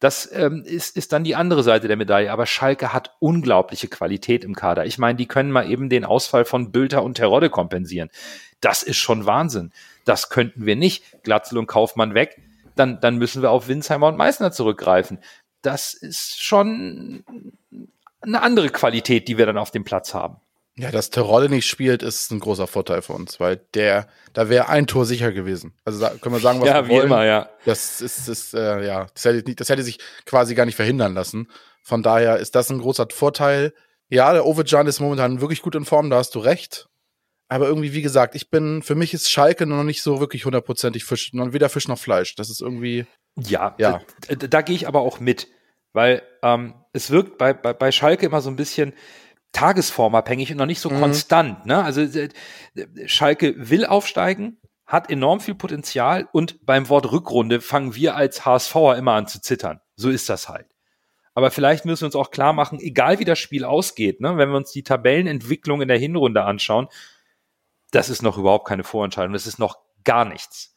[0.00, 2.30] Das ähm, ist, ist dann die andere Seite der Medaille.
[2.30, 4.84] Aber Schalke hat unglaubliche Qualität im Kader.
[4.84, 8.10] Ich meine, die können mal eben den Ausfall von Bülter und Terodde kompensieren.
[8.60, 9.72] Das ist schon Wahnsinn.
[10.04, 11.22] Das könnten wir nicht.
[11.22, 12.40] Glatzel und Kaufmann weg.
[12.76, 15.18] Dann, dann müssen wir auf Winsheimer und Meißner zurückgreifen.
[15.62, 17.24] Das ist schon
[18.20, 20.36] eine andere Qualität, die wir dann auf dem Platz haben.
[20.76, 24.68] Ja, dass Terodde nicht spielt, ist ein großer Vorteil für uns, weil der, da wäre
[24.68, 25.72] ein Tor sicher gewesen.
[25.84, 27.06] Also da können wir sagen, was ja, wir wie wollen.
[27.06, 27.48] immer, ja.
[27.64, 31.14] Das ist, ist äh, ja, das hätte, nicht, das hätte sich quasi gar nicht verhindern
[31.14, 31.48] lassen.
[31.80, 33.72] Von daher ist das ein großer Vorteil.
[34.08, 36.88] Ja, der Ovejan ist momentan wirklich gut in Form, da hast du recht.
[37.48, 41.04] Aber irgendwie, wie gesagt, ich bin, für mich ist Schalke noch nicht so wirklich hundertprozentig
[41.04, 42.34] Fisch, weder Fisch noch Fleisch.
[42.36, 43.06] Das ist irgendwie.
[43.36, 44.00] Ja, ja.
[44.28, 45.48] Da, da, gehe ich aber auch mit.
[45.92, 48.94] Weil ähm, es wirkt bei, bei, bei Schalke immer so ein bisschen
[49.52, 51.00] tagesformabhängig und noch nicht so mhm.
[51.00, 51.66] konstant.
[51.66, 51.82] Ne?
[51.82, 52.28] Also äh,
[53.06, 58.96] Schalke will aufsteigen, hat enorm viel Potenzial und beim Wort Rückrunde fangen wir als HSVer
[58.96, 59.80] immer an zu zittern.
[59.96, 60.66] So ist das halt.
[61.34, 64.50] Aber vielleicht müssen wir uns auch klar machen, egal wie das Spiel ausgeht, ne, wenn
[64.50, 66.88] wir uns die Tabellenentwicklung in der Hinrunde anschauen,
[67.94, 70.74] das ist noch überhaupt keine Vorentscheidung, das ist noch gar nichts.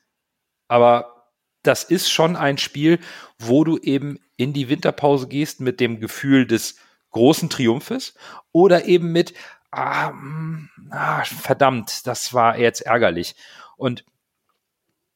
[0.68, 1.26] Aber
[1.64, 3.00] das ist schon ein Spiel,
[3.40, 6.78] wo du eben in die Winterpause gehst mit dem Gefühl des
[7.12, 8.16] großen Triumphes
[8.52, 9.34] oder eben mit,
[9.72, 13.36] ah, mm, ah, verdammt, das war jetzt ärgerlich.
[13.76, 14.06] Und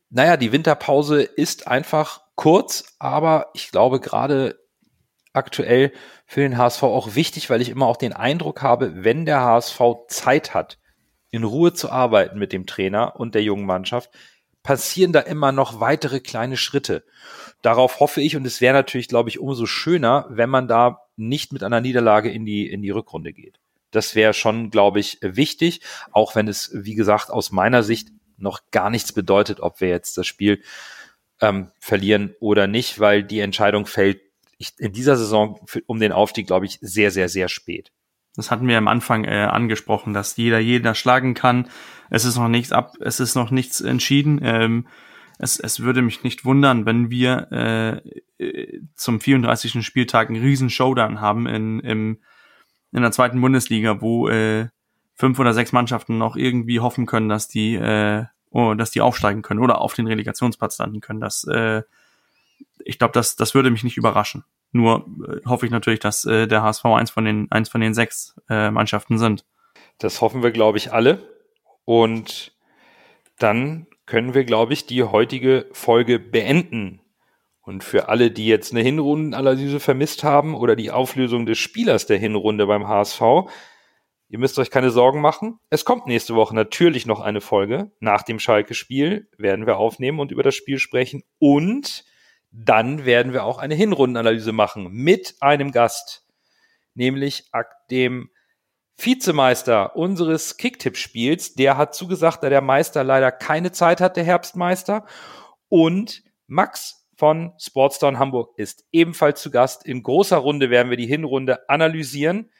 [0.09, 4.59] naja, die Winterpause ist einfach kurz, aber ich glaube gerade
[5.33, 5.93] aktuell
[6.25, 9.81] für den HSV auch wichtig, weil ich immer auch den Eindruck habe, wenn der HSV
[10.07, 10.80] Zeit hat,
[11.31, 14.11] in Ruhe zu arbeiten mit dem Trainer und der jungen Mannschaft,
[14.63, 17.03] passieren da immer noch weitere kleine Schritte.
[17.61, 21.51] Darauf hoffe ich und es wäre natürlich, glaube ich, umso schöner, wenn man da nicht
[21.53, 23.59] mit einer Niederlage in die, in die Rückrunde geht.
[23.91, 28.61] Das wäre schon, glaube ich, wichtig, auch wenn es, wie gesagt, aus meiner Sicht noch
[28.71, 30.61] gar nichts bedeutet, ob wir jetzt das Spiel
[31.41, 34.21] ähm, verlieren oder nicht, weil die Entscheidung fällt
[34.77, 37.91] in dieser Saison für, um den Aufstieg, glaube ich, sehr, sehr, sehr spät.
[38.35, 41.67] Das hatten wir am Anfang äh, angesprochen, dass jeder jeder schlagen kann.
[42.09, 44.39] Es ist noch nichts ab, es ist noch nichts entschieden.
[44.43, 44.87] Ähm,
[45.37, 49.85] es, es würde mich nicht wundern, wenn wir äh, äh zum 34.
[49.85, 52.19] Spieltag einen riesen Showdown haben in, im,
[52.91, 54.67] in der zweiten Bundesliga, wo äh,
[55.15, 59.41] fünf oder sechs Mannschaften noch irgendwie hoffen können, dass die, äh, oh, dass die aufsteigen
[59.41, 61.21] können oder auf den Relegationsplatz landen können.
[61.21, 61.83] Das, äh,
[62.85, 64.43] ich glaube, das, das würde mich nicht überraschen.
[64.71, 67.93] Nur äh, hoffe ich natürlich, dass äh, der HSV eins von den, eins von den
[67.93, 69.45] sechs äh, Mannschaften sind.
[69.97, 71.21] Das hoffen wir, glaube ich, alle.
[71.85, 72.53] Und
[73.37, 77.01] dann können wir, glaube ich, die heutige Folge beenden.
[77.61, 82.17] Und für alle, die jetzt eine Hinrundenanalyse vermisst haben oder die Auflösung des Spielers der
[82.17, 83.21] Hinrunde beim HSV,
[84.29, 85.59] ihr müsst euch keine Sorgen machen.
[85.69, 87.91] Es kommt nächste Woche natürlich noch eine Folge.
[87.99, 91.23] Nach dem Schalke-Spiel werden wir aufnehmen und über das Spiel sprechen.
[91.37, 92.03] Und
[92.51, 96.25] dann werden wir auch eine Hinrundenanalyse machen mit einem Gast,
[96.93, 97.49] nämlich
[97.89, 98.29] dem
[98.97, 101.55] Vizemeister unseres Kicktipp-Spiels.
[101.55, 105.05] Der hat zugesagt, da der Meister leider keine Zeit hat, der Herbstmeister.
[105.69, 109.85] Und Max von Sportstown Hamburg ist ebenfalls zu Gast.
[109.85, 112.51] In großer Runde werden wir die Hinrunde analysieren.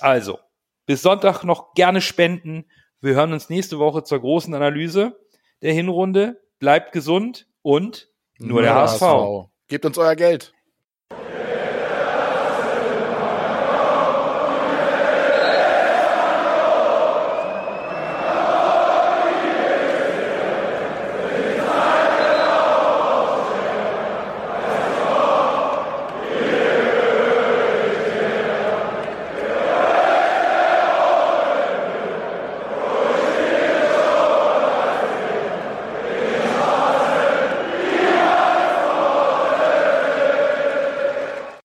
[0.00, 0.38] Also,
[0.86, 2.66] bis Sonntag noch gerne spenden.
[3.00, 5.18] Wir hören uns nächste Woche zur großen Analyse
[5.62, 6.40] der Hinrunde.
[6.58, 8.08] Bleibt gesund und
[8.38, 9.00] nur, Nur der, der HSV.
[9.02, 9.48] HSV.
[9.68, 10.52] Gebt uns euer Geld.